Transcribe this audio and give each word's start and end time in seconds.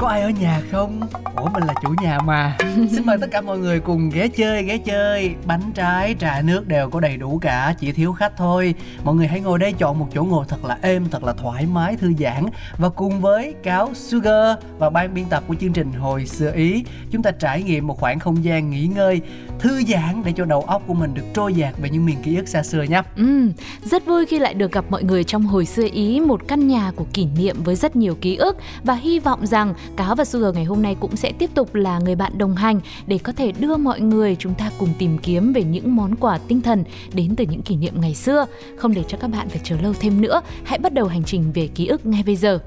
Có 0.00 0.08
ai 0.08 0.22
ở 0.22 0.30
nhà 0.30 0.60
không? 0.70 1.00
Ủa 1.36 1.48
mình 1.48 1.62
là 1.62 1.74
chủ 1.82 1.94
nhà 2.02 2.18
mà. 2.18 2.56
Xin 2.90 3.06
mời 3.06 3.18
tất 3.20 3.26
cả 3.30 3.40
mọi 3.40 3.58
người 3.58 3.80
cùng 3.80 4.10
ghé 4.10 4.28
chơi, 4.28 4.62
ghé 4.62 4.78
chơi. 4.78 5.34
Bánh 5.46 5.72
trái, 5.74 6.16
trà 6.18 6.42
nước 6.42 6.68
đều 6.68 6.90
có 6.90 7.00
đầy 7.00 7.16
đủ 7.16 7.38
cả 7.38 7.74
Chỉ 7.78 7.92
thiếu 7.92 8.12
khách 8.12 8.36
thôi. 8.36 8.74
Mọi 9.04 9.14
người 9.14 9.26
hãy 9.26 9.40
ngồi 9.40 9.58
đây 9.58 9.72
chọn 9.72 9.98
một 9.98 10.06
chỗ 10.14 10.24
ngồi 10.24 10.44
thật 10.48 10.64
là 10.64 10.78
êm, 10.82 11.06
thật 11.10 11.24
là 11.24 11.32
thoải 11.32 11.66
mái, 11.66 11.96
thư 11.96 12.12
giãn. 12.18 12.46
Và 12.78 12.88
cùng 12.88 13.20
với 13.20 13.54
Cáo 13.62 13.94
Sugar 13.94 14.58
và 14.78 14.90
ban 14.90 15.14
biên 15.14 15.24
tập 15.24 15.44
của 15.46 15.54
chương 15.60 15.72
trình 15.72 15.92
Hồi 15.92 16.26
xưa 16.26 16.52
Ý 16.52 16.84
Chúng 17.10 17.22
ta 17.22 17.30
trải 17.30 17.62
nghiệm 17.62 17.86
một 17.86 18.00
khoảng 18.00 18.18
không 18.18 18.44
gian 18.44 18.70
nghỉ 18.70 18.86
ngơi 18.86 19.20
Thư 19.60 19.82
giãn 19.88 20.22
để 20.24 20.32
cho 20.36 20.44
đầu 20.44 20.60
óc 20.60 20.82
của 20.86 20.94
mình 20.94 21.14
được 21.14 21.22
trôi 21.34 21.54
dạt 21.54 21.74
về 21.82 21.90
những 21.90 22.06
miền 22.06 22.16
ký 22.22 22.36
ức 22.36 22.48
xa 22.48 22.62
xưa 22.62 22.82
nhé 22.82 23.02
Ừ, 23.16 23.48
rất 23.84 24.06
vui 24.06 24.26
khi 24.26 24.38
lại 24.38 24.54
được 24.54 24.72
gặp 24.72 24.84
mọi 24.90 25.02
người 25.02 25.24
trong 25.24 25.42
hồi 25.42 25.66
xưa 25.66 25.88
Ý 25.92 26.20
một 26.20 26.48
căn 26.48 26.68
nhà 26.68 26.92
của 26.96 27.04
kỷ 27.12 27.26
niệm 27.38 27.56
với 27.64 27.74
rất 27.74 27.96
nhiều 27.96 28.14
ký 28.20 28.36
ức 28.36 28.56
và 28.84 28.94
hy 28.94 29.18
vọng 29.18 29.46
rằng 29.46 29.74
Cáo 29.96 30.14
và 30.14 30.24
Sugar 30.24 30.54
ngày 30.54 30.64
hôm 30.64 30.82
nay 30.82 30.96
cũng 31.00 31.16
sẽ 31.16 31.32
tiếp 31.32 31.50
tục 31.54 31.74
là 31.74 31.98
người 31.98 32.14
bạn 32.14 32.38
đồng 32.38 32.56
hành 32.56 32.80
để 33.06 33.18
có 33.18 33.32
thể 33.32 33.52
đưa 33.52 33.76
mọi 33.76 34.00
người 34.00 34.36
chúng 34.38 34.54
ta 34.54 34.70
cùng 34.78 34.88
tìm 34.98 35.18
kiếm 35.18 35.52
về 35.52 35.62
những 35.62 35.96
món 35.96 36.16
quà 36.16 36.38
tinh 36.48 36.60
thần 36.60 36.84
đến 37.14 37.34
từ 37.36 37.44
những 37.50 37.62
kỷ 37.62 37.76
niệm 37.76 38.00
ngày 38.00 38.14
xưa. 38.14 38.46
Không 38.76 38.94
để 38.94 39.02
cho 39.08 39.18
các 39.18 39.28
bạn 39.28 39.48
phải 39.48 39.60
chờ 39.64 39.76
lâu 39.82 39.92
thêm 40.00 40.20
nữa, 40.20 40.40
hãy 40.64 40.78
bắt 40.78 40.94
đầu 40.94 41.06
hành 41.06 41.24
trình 41.24 41.52
về 41.54 41.66
ký 41.74 41.86
ức 41.86 42.06
ngay 42.06 42.22
bây 42.26 42.36
giờ. 42.36 42.58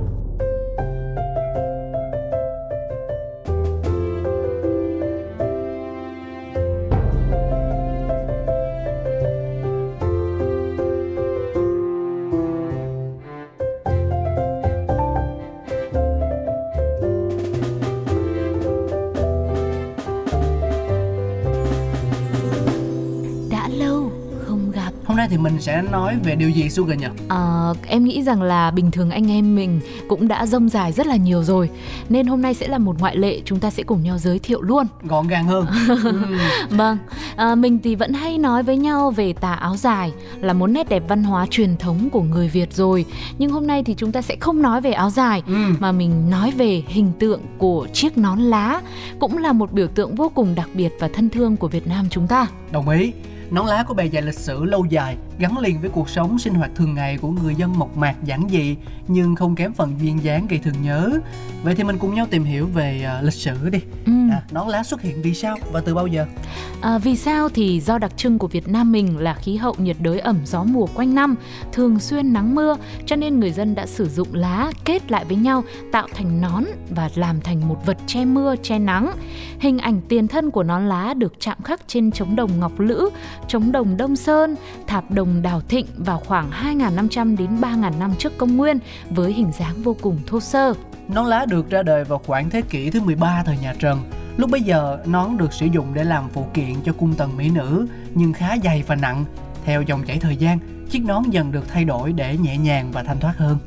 Sẽ 25.63 25.81
nói 25.91 26.15
về 26.23 26.35
điều 26.35 26.49
gì 26.49 26.69
Sugar 26.69 26.99
nhỉ? 26.99 27.07
Ờ, 27.27 27.73
em 27.87 28.03
nghĩ 28.03 28.23
rằng 28.23 28.41
là 28.41 28.71
bình 28.71 28.91
thường 28.91 29.09
anh 29.09 29.31
em 29.31 29.55
mình 29.55 29.79
cũng 30.07 30.27
đã 30.27 30.45
rông 30.45 30.69
dài 30.69 30.91
rất 30.91 31.07
là 31.07 31.15
nhiều 31.15 31.43
rồi 31.43 31.69
Nên 32.09 32.27
hôm 32.27 32.41
nay 32.41 32.53
sẽ 32.53 32.67
là 32.67 32.77
một 32.77 32.99
ngoại 32.99 33.17
lệ 33.17 33.41
Chúng 33.45 33.59
ta 33.59 33.69
sẽ 33.69 33.83
cùng 33.83 34.03
nhau 34.03 34.17
giới 34.17 34.39
thiệu 34.39 34.61
luôn 34.61 34.87
Gọn 35.03 35.27
gàng 35.27 35.45
hơn. 35.45 35.65
Vâng, 36.69 36.97
à, 37.35 37.55
mình 37.55 37.79
thì 37.83 37.95
vẫn 37.95 38.13
hay 38.13 38.37
nói 38.37 38.63
với 38.63 38.77
nhau 38.77 39.11
về 39.11 39.33
tà 39.33 39.53
áo 39.53 39.75
dài 39.77 40.11
Là 40.41 40.53
một 40.53 40.67
nét 40.67 40.89
đẹp 40.89 41.03
văn 41.07 41.23
hóa 41.23 41.47
truyền 41.49 41.77
thống 41.77 42.09
của 42.09 42.21
người 42.21 42.47
Việt 42.47 42.73
rồi 42.73 43.05
Nhưng 43.37 43.51
hôm 43.51 43.67
nay 43.67 43.83
thì 43.83 43.93
chúng 43.97 44.11
ta 44.11 44.21
sẽ 44.21 44.35
không 44.39 44.61
nói 44.61 44.81
về 44.81 44.91
áo 44.91 45.09
dài 45.09 45.43
Ừm. 45.47 45.77
Mà 45.79 45.91
mình 45.91 46.29
nói 46.29 46.51
về 46.51 46.83
hình 46.87 47.11
tượng 47.19 47.41
của 47.57 47.87
chiếc 47.93 48.17
nón 48.17 48.39
lá 48.39 48.81
Cũng 49.19 49.37
là 49.37 49.53
một 49.53 49.71
biểu 49.71 49.87
tượng 49.87 50.15
vô 50.15 50.31
cùng 50.35 50.55
đặc 50.55 50.69
biệt 50.73 50.89
và 50.99 51.07
thân 51.07 51.29
thương 51.29 51.57
của 51.57 51.67
Việt 51.67 51.87
Nam 51.87 52.05
chúng 52.09 52.27
ta 52.27 52.47
Đồng 52.71 52.89
ý. 52.89 53.11
Nón 53.53 53.65
lá 53.65 53.83
có 53.83 53.93
bề 53.93 54.09
dày 54.09 54.21
lịch 54.21 54.39
sử 54.39 54.65
lâu 54.65 54.85
dài, 54.85 55.17
gắn 55.39 55.57
liền 55.57 55.81
với 55.81 55.89
cuộc 55.89 56.09
sống 56.09 56.39
sinh 56.39 56.53
hoạt 56.53 56.71
thường 56.75 56.93
ngày 56.93 57.17
của 57.17 57.29
người 57.29 57.55
dân 57.55 57.79
mộc 57.79 57.97
mạc 57.97 58.15
giản 58.23 58.47
dị, 58.51 58.75
nhưng 59.07 59.35
không 59.35 59.55
kém 59.55 59.73
phần 59.73 59.93
duyên 60.01 60.23
dáng 60.23 60.47
gây 60.49 60.59
thương 60.59 60.81
nhớ. 60.81 61.19
Vậy 61.63 61.75
thì 61.75 61.83
mình 61.83 61.97
cùng 61.99 62.15
nhau 62.15 62.27
tìm 62.29 62.43
hiểu 62.43 62.67
về 62.67 63.03
à, 63.03 63.21
lịch 63.21 63.33
sử 63.33 63.69
đi. 63.69 63.79
ừ. 64.05 64.11
À, 64.31 64.41
nón 64.51 64.67
lá 64.67 64.83
xuất 64.83 65.01
hiện 65.01 65.21
vì 65.21 65.33
sao 65.33 65.57
và 65.71 65.81
từ 65.81 65.95
bao 65.95 66.07
giờ? 66.07 66.25
À, 66.81 66.97
vì 66.97 67.15
sao 67.15 67.49
thì 67.49 67.79
do 67.79 67.97
đặc 67.97 68.17
trưng 68.17 68.39
của 68.39 68.47
Việt 68.47 68.67
Nam 68.67 68.91
mình 68.91 69.17
là 69.17 69.33
khí 69.33 69.55
hậu 69.55 69.75
nhiệt 69.77 69.97
đới 69.99 70.19
ẩm 70.19 70.39
gió 70.45 70.63
mùa 70.63 70.87
quanh 70.95 71.15
năm, 71.15 71.35
thường 71.71 71.99
xuyên 71.99 72.33
nắng 72.33 72.55
mưa, 72.55 72.75
cho 73.05 73.15
nên 73.15 73.39
người 73.39 73.51
dân 73.51 73.75
đã 73.75 73.85
sử 73.85 74.09
dụng 74.09 74.27
lá 74.31 74.71
kết 74.85 75.11
lại 75.11 75.25
với 75.25 75.37
nhau 75.37 75.63
tạo 75.91 76.07
thành 76.13 76.41
nón 76.41 76.63
và 76.89 77.09
làm 77.15 77.41
thành 77.41 77.67
một 77.67 77.85
vật 77.85 77.97
che 78.07 78.25
mưa, 78.25 78.55
che 78.63 78.79
nắng. 78.79 79.11
Hình 79.59 79.77
ảnh 79.77 80.01
tiền 80.09 80.27
thân 80.27 80.51
của 80.51 80.63
nón 80.63 80.89
lá 80.89 81.13
được 81.13 81.33
chạm 81.39 81.57
khắc 81.63 81.87
trên 81.87 82.11
trống 82.11 82.35
đồng 82.35 82.59
Ngọc 82.59 82.79
Lữ, 82.79 83.09
trống 83.47 83.71
đồng 83.71 83.97
Đông 83.97 84.15
Sơn, 84.15 84.55
tháp 84.87 85.11
đồng 85.11 85.41
Đào 85.41 85.61
Thịnh 85.61 85.85
vào 85.97 86.19
khoảng 86.19 86.51
2.500 86.51 87.37
đến 87.37 87.61
3.000 87.61 87.99
năm 87.99 88.13
trước 88.19 88.37
công 88.37 88.57
nguyên 88.57 88.79
với 89.09 89.33
hình 89.33 89.51
dáng 89.59 89.83
vô 89.83 89.95
cùng 90.01 90.19
thô 90.27 90.39
sơ. 90.39 90.73
Nón 91.07 91.25
lá 91.25 91.45
được 91.45 91.69
ra 91.69 91.83
đời 91.83 92.03
vào 92.03 92.19
khoảng 92.25 92.49
thế 92.49 92.61
kỷ 92.61 92.89
thứ 92.89 93.01
13 93.01 93.43
thời 93.45 93.57
nhà 93.57 93.75
Trần. 93.79 94.01
Lúc 94.37 94.49
bấy 94.49 94.61
giờ, 94.61 94.97
nón 95.05 95.37
được 95.37 95.53
sử 95.53 95.65
dụng 95.65 95.93
để 95.93 96.03
làm 96.03 96.29
phụ 96.29 96.45
kiện 96.53 96.73
cho 96.85 96.93
cung 96.93 97.13
tần 97.13 97.37
mỹ 97.37 97.49
nữ, 97.49 97.87
nhưng 98.13 98.33
khá 98.33 98.55
dày 98.63 98.83
và 98.87 98.95
nặng. 98.95 99.25
Theo 99.65 99.81
dòng 99.81 100.03
chảy 100.03 100.19
thời 100.19 100.35
gian, 100.35 100.59
chiếc 100.89 101.05
nón 101.05 101.23
dần 101.29 101.51
được 101.51 101.67
thay 101.67 101.85
đổi 101.85 102.13
để 102.13 102.37
nhẹ 102.37 102.57
nhàng 102.57 102.91
và 102.91 103.03
thanh 103.03 103.19
thoát 103.19 103.37
hơn. 103.37 103.57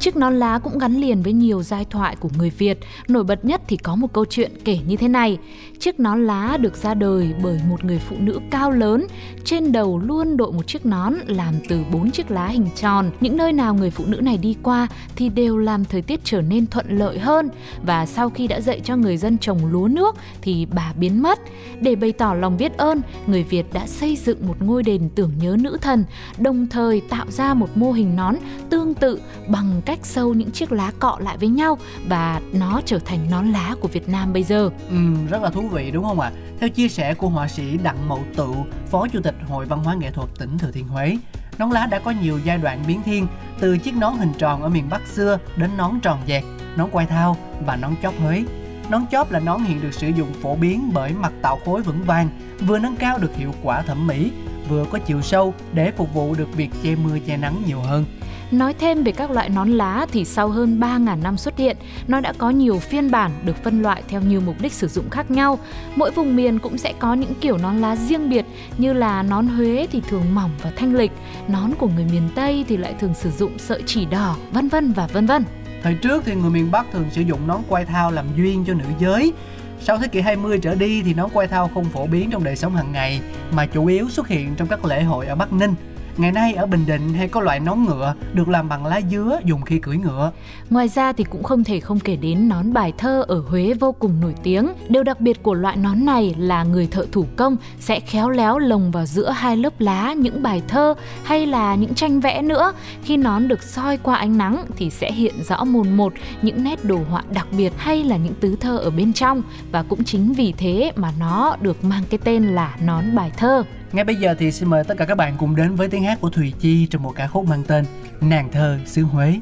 Chiếc 0.00 0.16
nón 0.16 0.38
lá 0.38 0.58
cũng 0.58 0.78
gắn 0.78 0.96
liền 0.96 1.22
với 1.22 1.32
nhiều 1.32 1.62
giai 1.62 1.84
thoại 1.84 2.16
của 2.16 2.28
người 2.38 2.50
Việt. 2.50 2.78
Nổi 3.08 3.24
bật 3.24 3.44
nhất 3.44 3.60
thì 3.68 3.76
có 3.76 3.96
một 3.96 4.12
câu 4.12 4.24
chuyện 4.24 4.52
kể 4.64 4.78
như 4.86 4.96
thế 4.96 5.08
này. 5.08 5.38
Chiếc 5.80 6.00
nón 6.00 6.26
lá 6.26 6.56
được 6.56 6.76
ra 6.76 6.94
đời 6.94 7.34
bởi 7.42 7.60
một 7.68 7.84
người 7.84 7.98
phụ 8.08 8.16
nữ 8.18 8.40
cao 8.50 8.70
lớn. 8.70 9.06
Trên 9.44 9.72
đầu 9.72 9.98
luôn 9.98 10.36
đội 10.36 10.52
một 10.52 10.66
chiếc 10.66 10.86
nón 10.86 11.14
làm 11.26 11.54
từ 11.68 11.84
bốn 11.92 12.10
chiếc 12.10 12.30
lá 12.30 12.46
hình 12.46 12.68
tròn. 12.76 13.10
Những 13.20 13.36
nơi 13.36 13.52
nào 13.52 13.74
người 13.74 13.90
phụ 13.90 14.04
nữ 14.06 14.20
này 14.20 14.38
đi 14.38 14.56
qua 14.62 14.88
thì 15.16 15.28
đều 15.28 15.58
làm 15.58 15.84
thời 15.84 16.02
tiết 16.02 16.20
trở 16.24 16.40
nên 16.40 16.66
thuận 16.66 16.98
lợi 16.98 17.18
hơn. 17.18 17.48
Và 17.82 18.06
sau 18.06 18.30
khi 18.30 18.46
đã 18.46 18.60
dạy 18.60 18.80
cho 18.84 18.96
người 18.96 19.16
dân 19.16 19.38
trồng 19.38 19.66
lúa 19.66 19.88
nước 19.88 20.16
thì 20.42 20.66
bà 20.66 20.92
biến 20.92 21.22
mất. 21.22 21.38
Để 21.80 21.96
bày 21.96 22.12
tỏ 22.12 22.34
lòng 22.34 22.56
biết 22.56 22.76
ơn, 22.76 23.00
người 23.26 23.42
Việt 23.42 23.72
đã 23.72 23.86
xây 23.86 24.16
dựng 24.16 24.46
một 24.46 24.56
ngôi 24.62 24.82
đền 24.82 25.08
tưởng 25.14 25.32
nhớ 25.40 25.56
nữ 25.60 25.78
thần, 25.82 26.04
đồng 26.38 26.66
thời 26.66 27.00
tạo 27.00 27.26
ra 27.30 27.54
một 27.54 27.68
mô 27.74 27.92
hình 27.92 28.16
nón 28.16 28.34
tương 28.70 28.94
tự 28.94 29.20
bằng 29.48 29.80
cách 29.88 30.06
sâu 30.06 30.34
những 30.34 30.50
chiếc 30.50 30.72
lá 30.72 30.92
cọ 30.98 31.18
lại 31.20 31.36
với 31.38 31.48
nhau 31.48 31.78
và 32.08 32.40
nó 32.52 32.80
trở 32.84 32.98
thành 32.98 33.18
nón 33.30 33.46
lá 33.46 33.74
của 33.80 33.88
Việt 33.88 34.08
Nam 34.08 34.32
bây 34.32 34.42
giờ. 34.42 34.70
Ừ, 34.88 34.96
rất 35.30 35.42
là 35.42 35.50
thú 35.50 35.68
vị 35.68 35.90
đúng 35.90 36.04
không 36.04 36.20
ạ? 36.20 36.32
Theo 36.60 36.68
chia 36.68 36.88
sẻ 36.88 37.14
của 37.14 37.28
họa 37.28 37.48
sĩ 37.48 37.76
Đặng 37.76 38.08
Mậu 38.08 38.22
Tựu, 38.36 38.54
Phó 38.90 39.06
Chủ 39.08 39.20
tịch 39.20 39.34
Hội 39.48 39.66
Văn 39.66 39.84
hóa 39.84 39.94
Nghệ 39.94 40.10
thuật 40.10 40.28
tỉnh 40.38 40.58
Thừa 40.58 40.70
Thiên 40.70 40.88
Huế, 40.88 41.16
nón 41.58 41.70
lá 41.70 41.86
đã 41.86 41.98
có 41.98 42.10
nhiều 42.10 42.38
giai 42.44 42.58
đoạn 42.58 42.84
biến 42.86 43.02
thiên, 43.02 43.26
từ 43.60 43.78
chiếc 43.78 43.96
nón 43.96 44.14
hình 44.14 44.32
tròn 44.38 44.62
ở 44.62 44.68
miền 44.68 44.88
Bắc 44.90 45.06
xưa 45.06 45.38
đến 45.56 45.70
nón 45.76 46.00
tròn 46.00 46.18
dẹt, 46.26 46.44
nón 46.76 46.90
quai 46.90 47.06
thao 47.06 47.36
và 47.66 47.76
nón 47.76 47.94
chóp 48.02 48.14
Huế. 48.20 48.44
Nón 48.90 49.02
chóp 49.10 49.30
là 49.30 49.40
nón 49.40 49.64
hiện 49.64 49.80
được 49.82 49.94
sử 49.94 50.08
dụng 50.08 50.32
phổ 50.42 50.56
biến 50.56 50.90
bởi 50.94 51.12
mặt 51.12 51.32
tạo 51.42 51.58
khối 51.64 51.82
vững 51.82 52.02
vàng, 52.02 52.28
vừa 52.66 52.78
nâng 52.78 52.96
cao 52.96 53.18
được 53.18 53.36
hiệu 53.36 53.54
quả 53.62 53.82
thẩm 53.82 54.06
mỹ, 54.06 54.32
vừa 54.68 54.84
có 54.84 54.98
chiều 54.98 55.22
sâu 55.22 55.54
để 55.72 55.90
phục 55.90 56.14
vụ 56.14 56.34
được 56.34 56.56
việc 56.56 56.70
che 56.82 56.94
mưa 56.94 57.18
che 57.26 57.36
nắng 57.36 57.62
nhiều 57.66 57.80
hơn. 57.80 58.04
Nói 58.50 58.74
thêm 58.74 59.04
về 59.04 59.12
các 59.12 59.30
loại 59.30 59.48
nón 59.48 59.70
lá 59.70 60.06
thì 60.12 60.24
sau 60.24 60.48
hơn 60.48 60.80
3.000 60.80 61.22
năm 61.22 61.36
xuất 61.36 61.58
hiện, 61.58 61.76
nó 62.06 62.20
đã 62.20 62.32
có 62.38 62.50
nhiều 62.50 62.78
phiên 62.78 63.10
bản 63.10 63.30
được 63.44 63.56
phân 63.64 63.82
loại 63.82 64.02
theo 64.08 64.20
nhiều 64.20 64.40
mục 64.40 64.56
đích 64.60 64.72
sử 64.72 64.88
dụng 64.88 65.10
khác 65.10 65.30
nhau. 65.30 65.58
Mỗi 65.96 66.10
vùng 66.10 66.36
miền 66.36 66.58
cũng 66.58 66.78
sẽ 66.78 66.92
có 66.98 67.14
những 67.14 67.34
kiểu 67.40 67.58
nón 67.58 67.78
lá 67.78 67.96
riêng 67.96 68.30
biệt 68.30 68.44
như 68.78 68.92
là 68.92 69.22
nón 69.22 69.46
Huế 69.46 69.86
thì 69.92 70.02
thường 70.08 70.34
mỏng 70.34 70.50
và 70.62 70.72
thanh 70.76 70.94
lịch, 70.94 71.12
nón 71.48 71.74
của 71.78 71.88
người 71.88 72.04
miền 72.12 72.28
Tây 72.34 72.64
thì 72.68 72.76
lại 72.76 72.94
thường 73.00 73.14
sử 73.14 73.30
dụng 73.30 73.58
sợi 73.58 73.82
chỉ 73.86 74.04
đỏ, 74.04 74.36
vân 74.52 74.68
vân 74.68 74.92
và 74.92 75.06
vân 75.06 75.26
vân. 75.26 75.44
Thời 75.82 75.94
trước 75.94 76.22
thì 76.26 76.34
người 76.34 76.50
miền 76.50 76.70
Bắc 76.70 76.86
thường 76.92 77.06
sử 77.12 77.20
dụng 77.22 77.46
nón 77.46 77.60
quai 77.68 77.84
thao 77.84 78.10
làm 78.10 78.26
duyên 78.36 78.64
cho 78.66 78.74
nữ 78.74 78.84
giới. 78.98 79.32
Sau 79.80 79.98
thế 79.98 80.08
kỷ 80.08 80.20
20 80.20 80.58
trở 80.62 80.74
đi 80.74 81.02
thì 81.02 81.14
nón 81.14 81.30
quai 81.30 81.46
thao 81.46 81.70
không 81.74 81.84
phổ 81.84 82.06
biến 82.06 82.30
trong 82.30 82.44
đời 82.44 82.56
sống 82.56 82.76
hàng 82.76 82.92
ngày 82.92 83.20
mà 83.52 83.66
chủ 83.66 83.86
yếu 83.86 84.08
xuất 84.08 84.28
hiện 84.28 84.54
trong 84.56 84.68
các 84.68 84.84
lễ 84.84 85.02
hội 85.02 85.26
ở 85.26 85.34
Bắc 85.34 85.52
Ninh. 85.52 85.74
Ngày 86.18 86.32
nay 86.32 86.54
ở 86.54 86.66
Bình 86.66 86.86
Định 86.86 87.14
hay 87.14 87.28
có 87.28 87.40
loại 87.40 87.60
nón 87.60 87.84
ngựa 87.84 88.14
được 88.34 88.48
làm 88.48 88.68
bằng 88.68 88.86
lá 88.86 89.00
dứa 89.10 89.40
dùng 89.44 89.62
khi 89.62 89.78
cưỡi 89.78 89.96
ngựa. 89.96 90.32
Ngoài 90.70 90.88
ra 90.88 91.12
thì 91.12 91.24
cũng 91.24 91.42
không 91.42 91.64
thể 91.64 91.80
không 91.80 92.00
kể 92.00 92.16
đến 92.16 92.48
nón 92.48 92.72
bài 92.72 92.92
thơ 92.98 93.24
ở 93.28 93.42
Huế 93.48 93.74
vô 93.80 93.92
cùng 93.92 94.20
nổi 94.20 94.34
tiếng. 94.42 94.68
Điều 94.88 95.02
đặc 95.02 95.20
biệt 95.20 95.42
của 95.42 95.54
loại 95.54 95.76
nón 95.76 96.04
này 96.04 96.34
là 96.38 96.64
người 96.64 96.86
thợ 96.86 97.06
thủ 97.12 97.26
công 97.36 97.56
sẽ 97.80 98.00
khéo 98.00 98.30
léo 98.30 98.58
lồng 98.58 98.90
vào 98.90 99.06
giữa 99.06 99.30
hai 99.30 99.56
lớp 99.56 99.80
lá 99.80 100.12
những 100.12 100.42
bài 100.42 100.62
thơ 100.68 100.94
hay 101.24 101.46
là 101.46 101.74
những 101.74 101.94
tranh 101.94 102.20
vẽ 102.20 102.42
nữa. 102.42 102.72
Khi 103.02 103.16
nón 103.16 103.48
được 103.48 103.62
soi 103.62 103.96
qua 103.96 104.16
ánh 104.16 104.38
nắng 104.38 104.64
thì 104.76 104.90
sẽ 104.90 105.12
hiện 105.12 105.34
rõ 105.42 105.64
mồn 105.64 105.96
một 105.96 106.12
những 106.42 106.64
nét 106.64 106.84
đồ 106.84 106.98
họa 107.10 107.22
đặc 107.32 107.46
biệt 107.56 107.72
hay 107.76 108.04
là 108.04 108.16
những 108.16 108.34
tứ 108.34 108.56
thơ 108.60 108.78
ở 108.78 108.90
bên 108.90 109.12
trong 109.12 109.42
và 109.72 109.82
cũng 109.82 110.04
chính 110.04 110.32
vì 110.32 110.52
thế 110.52 110.92
mà 110.96 111.12
nó 111.18 111.56
được 111.60 111.84
mang 111.84 112.02
cái 112.10 112.18
tên 112.24 112.44
là 112.44 112.76
nón 112.80 113.14
bài 113.14 113.32
thơ. 113.36 113.64
Ngay 113.92 114.04
bây 114.04 114.16
giờ 114.16 114.34
thì 114.38 114.52
xin 114.52 114.68
mời 114.68 114.84
tất 114.84 114.94
cả 114.98 115.04
các 115.04 115.14
bạn 115.14 115.34
cùng 115.38 115.56
đến 115.56 115.74
với 115.74 115.88
tiếng 115.88 116.02
hát 116.02 116.18
của 116.20 116.30
Thùy 116.30 116.52
Chi 116.60 116.86
trong 116.86 117.02
một 117.02 117.12
ca 117.16 117.26
khúc 117.26 117.46
mang 117.46 117.62
tên 117.66 117.84
Nàng 118.20 118.48
thơ 118.52 118.78
xứ 118.86 119.02
Huế. 119.02 119.40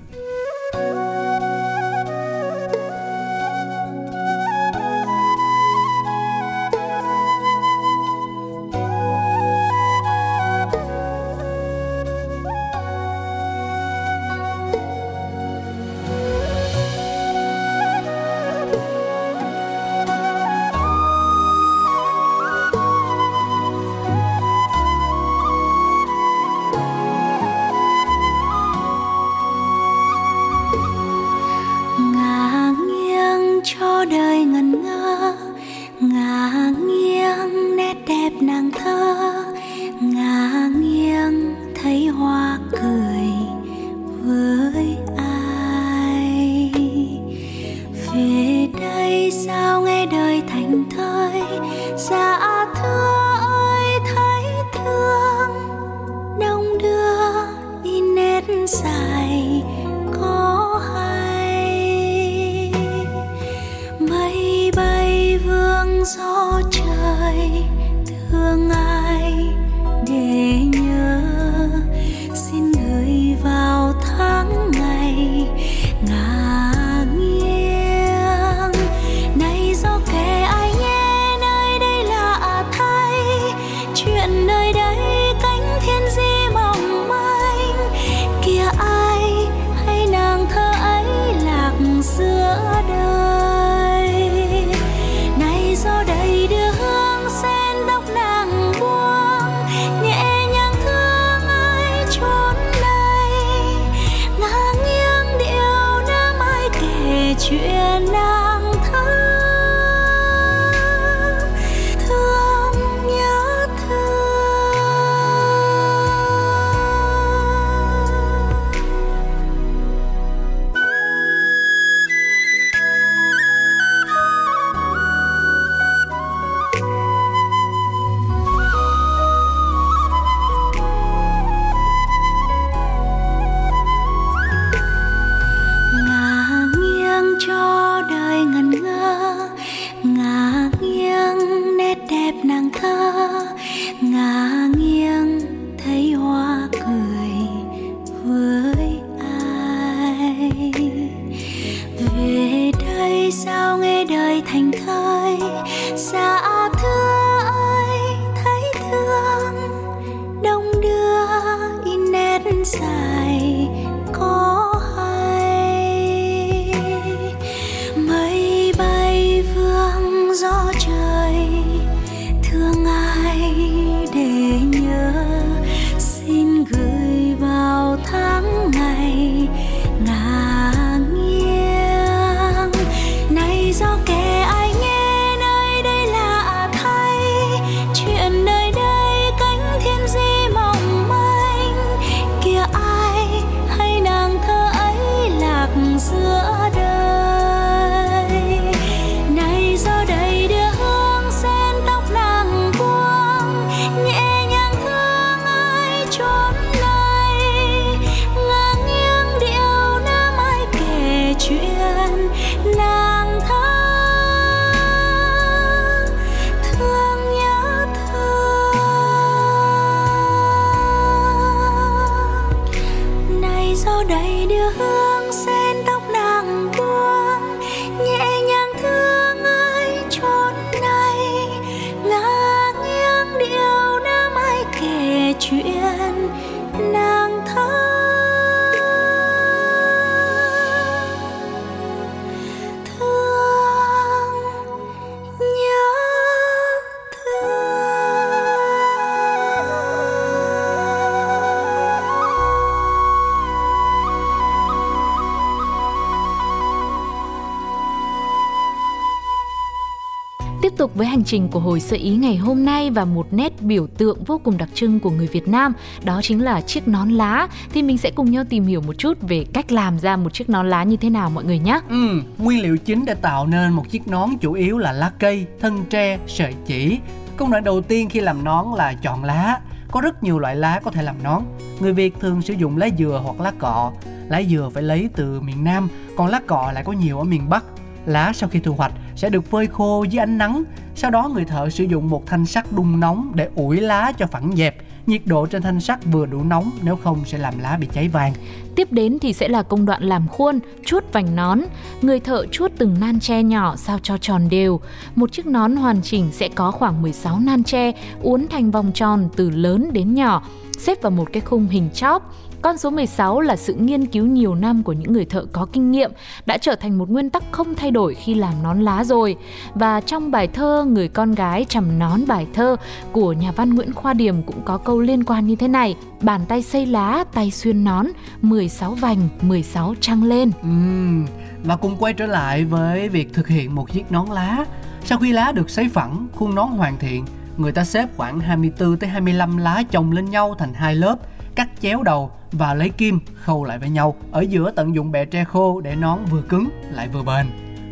Tiếp 260.67 260.73
tục 260.77 260.95
với 260.95 261.07
hành 261.07 261.25
trình 261.25 261.49
của 261.49 261.61
hồi 261.61 261.81
sơ 261.81 261.97
ý 261.97 262.17
ngày 262.17 262.37
hôm 262.37 262.65
nay 262.65 262.91
và 262.91 263.05
một 263.05 263.27
nét 263.31 263.53
biểu 263.61 263.87
tượng 263.87 264.25
vô 264.25 264.41
cùng 264.45 264.59
đặc 264.59 264.69
trưng 264.75 265.01
của 265.01 265.11
người 265.11 265.27
Việt 265.27 265.49
Nam, 265.49 265.73
đó 266.05 266.21
chính 266.23 266.45
là 266.45 266.61
chiếc 266.61 266.89
nón 266.89 267.11
lá. 267.11 267.49
Thì 267.73 267.83
mình 267.83 267.99
sẽ 267.99 268.11
cùng 268.11 268.31
nhau 268.31 268.45
tìm 268.49 268.67
hiểu 268.67 268.81
một 268.81 268.93
chút 268.99 269.19
về 269.23 269.45
cách 269.53 269.73
làm 269.73 269.99
ra 269.99 270.17
một 270.17 270.33
chiếc 270.33 270.51
nón 270.51 270.71
lá 270.71 270.83
như 270.83 270.97
thế 270.97 271.11
nào 271.11 271.31
mọi 271.31 271.45
người 271.45 271.59
nhé. 271.59 271.81
Ừ, 271.89 272.23
nguyên 272.39 272.63
liệu 272.63 272.77
chính 272.77 273.05
để 273.05 273.15
tạo 273.15 273.47
nên 273.47 273.73
một 273.73 273.91
chiếc 273.91 274.09
nón 274.09 274.31
chủ 274.41 274.53
yếu 274.53 274.79
là 274.79 274.93
lá 274.93 275.13
cây, 275.19 275.47
thân 275.61 275.85
tre, 275.91 276.19
sợi 276.27 276.55
chỉ. 276.67 276.99
Công 277.37 277.51
đoạn 277.51 277.65
đầu 277.65 277.81
tiên 277.81 278.09
khi 278.09 278.21
làm 278.21 278.45
nón 278.45 278.67
là 278.77 278.95
chọn 279.03 279.25
lá. 279.25 279.61
Có 279.91 280.01
rất 280.01 280.23
nhiều 280.23 280.39
loại 280.39 280.57
lá 280.57 280.81
có 280.85 280.91
thể 280.91 281.03
làm 281.03 281.23
nón. 281.23 281.43
Người 281.81 281.93
Việt 281.93 282.15
thường 282.21 282.43
sử 282.43 282.55
dụng 282.55 282.77
lá 282.77 282.89
dừa 282.99 283.21
hoặc 283.25 283.41
lá 283.41 283.53
cọ. 283.59 283.93
Lá 284.29 284.43
dừa 284.43 284.71
phải 284.75 284.83
lấy 284.83 285.09
từ 285.17 285.41
miền 285.41 285.65
Nam, 285.65 285.89
còn 286.17 286.27
lá 286.27 286.41
cọ 286.47 286.73
lại 286.73 286.85
có 286.85 286.93
nhiều 286.93 287.19
ở 287.19 287.25
miền 287.25 287.49
Bắc. 287.49 287.65
Lá 288.07 288.33
sau 288.35 288.49
khi 288.49 288.61
thu 288.61 288.75
hoạch 288.75 288.93
sẽ 289.17 289.31
được 289.31 289.51
phơi 289.51 289.67
khô 289.67 290.05
dưới 290.11 290.21
ánh 290.21 290.39
nắng. 290.39 290.65
Sau 290.95 291.11
đó 291.11 291.29
người 291.29 291.45
thợ 291.45 291.71
sử 291.71 291.85
dụng 291.85 292.11
một 292.11 292.27
thanh 292.27 292.47
sắt 292.47 292.73
đun 292.73 293.01
nóng 293.01 293.33
để 293.35 293.49
ủi 293.55 293.81
lá 293.81 294.13
cho 294.13 294.27
phẳng 294.27 294.53
dẹp. 294.57 294.77
Nhiệt 295.07 295.23
độ 295.25 295.47
trên 295.47 295.63
thanh 295.63 295.81
sắt 295.81 296.05
vừa 296.05 296.27
đủ 296.27 296.43
nóng 296.45 296.71
nếu 296.83 296.97
không 296.97 297.25
sẽ 297.27 297.39
làm 297.39 297.59
lá 297.59 297.77
bị 297.81 297.89
cháy 297.93 298.09
vàng. 298.09 298.33
Tiếp 298.77 298.93
đến 298.93 299.19
thì 299.19 299.33
sẽ 299.33 299.49
là 299.49 299.63
công 299.63 299.87
đoạn 299.87 300.03
làm 300.03 300.29
khuôn, 300.29 300.59
chuốt 300.85 301.05
vành 301.13 301.37
nón. 301.37 301.61
Người 302.03 302.21
thợ 302.21 302.47
chuốt 302.47 302.73
từng 302.79 302.97
nan 303.01 303.21
tre 303.21 303.43
nhỏ 303.43 303.77
sao 303.77 303.99
cho 304.03 304.19
tròn 304.19 304.49
đều. 304.49 304.81
Một 305.15 305.33
chiếc 305.33 305.47
nón 305.47 305.77
hoàn 305.77 306.03
chỉnh 306.03 306.29
sẽ 306.33 306.49
có 306.49 306.71
khoảng 306.71 307.03
16 307.03 307.41
nan 307.41 307.65
tre 307.65 307.93
uốn 308.23 308.47
thành 308.51 308.71
vòng 308.71 308.93
tròn 308.95 309.29
từ 309.37 309.51
lớn 309.51 309.93
đến 309.93 310.15
nhỏ, 310.15 310.43
xếp 310.79 311.03
vào 311.03 311.11
một 311.11 311.29
cái 311.33 311.41
khung 311.41 311.69
hình 311.69 311.89
chóp. 311.95 312.35
Con 312.63 312.79
số 312.79 312.91
16 312.91 313.41
là 313.41 313.57
sự 313.57 313.75
nghiên 313.75 314.07
cứu 314.07 314.27
nhiều 314.27 314.55
năm 314.55 314.83
của 314.83 314.93
những 314.93 315.13
người 315.13 315.25
thợ 315.25 315.45
có 315.53 315.67
kinh 315.73 315.91
nghiệm, 315.91 316.11
đã 316.47 316.59
trở 316.59 316.75
thành 316.75 316.99
một 316.99 317.11
nguyên 317.11 317.31
tắc 317.31 317.43
không 317.51 317.75
thay 317.75 317.91
đổi 317.91 318.15
khi 318.15 318.35
làm 318.35 318.63
nón 318.63 318.81
lá 318.81 319.05
rồi. 319.05 319.37
Và 319.75 320.01
trong 320.01 320.31
bài 320.31 320.49
thơ 320.49 320.85
Người 320.85 321.09
con 321.09 321.35
gái 321.35 321.67
trầm 321.69 321.99
nón 321.99 322.27
bài 322.27 322.47
thơ 322.55 322.77
của 323.13 323.33
nhà 323.33 323.53
văn 323.53 323.75
Nguyễn 323.75 323.93
Khoa 323.93 324.15
Điềm 324.15 324.43
cũng 324.43 324.63
có 324.65 324.79
câu 324.79 325.01
liên 325.01 325.25
quan 325.25 325.47
như 325.47 325.57
thế 325.57 325.69
này. 325.69 325.97
Bàn 326.23 326.41
tay 326.49 326.63
xây 326.63 326.87
lá, 326.87 327.25
tay 327.35 327.51
xuyên 327.51 327.85
nón, 327.85 328.07
16 328.43 328.95
vành, 328.95 329.29
16 329.41 329.95
trăng 330.01 330.25
lên. 330.25 330.51
Ừm, 330.63 331.27
và 331.65 331.77
cùng 331.77 331.97
quay 331.97 332.13
trở 332.13 332.27
lại 332.27 332.65
với 332.65 333.09
việc 333.09 333.33
thực 333.33 333.49
hiện 333.49 333.75
một 333.75 333.93
chiếc 333.93 334.13
nón 334.13 334.27
lá. 334.27 334.65
Sau 335.05 335.19
khi 335.19 335.33
lá 335.33 335.53
được 335.53 335.71
sấy 335.71 335.89
phẳng, 335.89 336.27
khuôn 336.35 336.55
nón 336.55 336.69
hoàn 336.69 336.99
thiện, 336.99 337.25
người 337.57 337.73
ta 337.73 337.85
xếp 337.85 338.09
khoảng 338.17 338.41
24 338.41 338.97
tới 338.97 339.11
25 339.11 339.57
lá 339.57 339.83
chồng 339.91 340.13
lên 340.13 340.25
nhau 340.25 340.55
thành 340.59 340.75
hai 340.75 340.95
lớp, 340.95 341.17
cắt 341.55 341.69
chéo 341.81 342.03
đầu 342.03 342.31
và 342.53 342.75
lấy 342.75 342.89
kim 342.89 343.21
khâu 343.35 343.65
lại 343.65 343.79
với 343.79 343.91
nhau. 343.91 344.17
Ở 344.33 344.41
giữa 344.41 344.71
tận 344.71 344.95
dụng 344.95 345.13
bẹ 345.13 345.25
tre 345.25 345.45
khô 345.45 345.81
để 345.81 345.95
nón 345.95 346.19
vừa 346.31 346.43
cứng 346.43 346.69
lại 346.91 347.09
vừa 347.09 347.23
bền. 347.23 347.47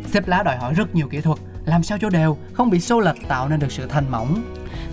Xếp 0.07 0.27
lá 0.27 0.43
đòi 0.43 0.57
hỏi 0.57 0.73
rất 0.73 0.95
nhiều 0.95 1.07
kỹ 1.07 1.21
thuật, 1.21 1.39
làm 1.65 1.83
sao 1.83 1.97
cho 2.01 2.09
đều, 2.09 2.37
không 2.53 2.69
bị 2.69 2.79
xô 2.79 2.99
lệch 2.99 3.27
tạo 3.27 3.49
nên 3.49 3.59
được 3.59 3.71
sự 3.71 3.87
thanh 3.87 4.11
mỏng. 4.11 4.43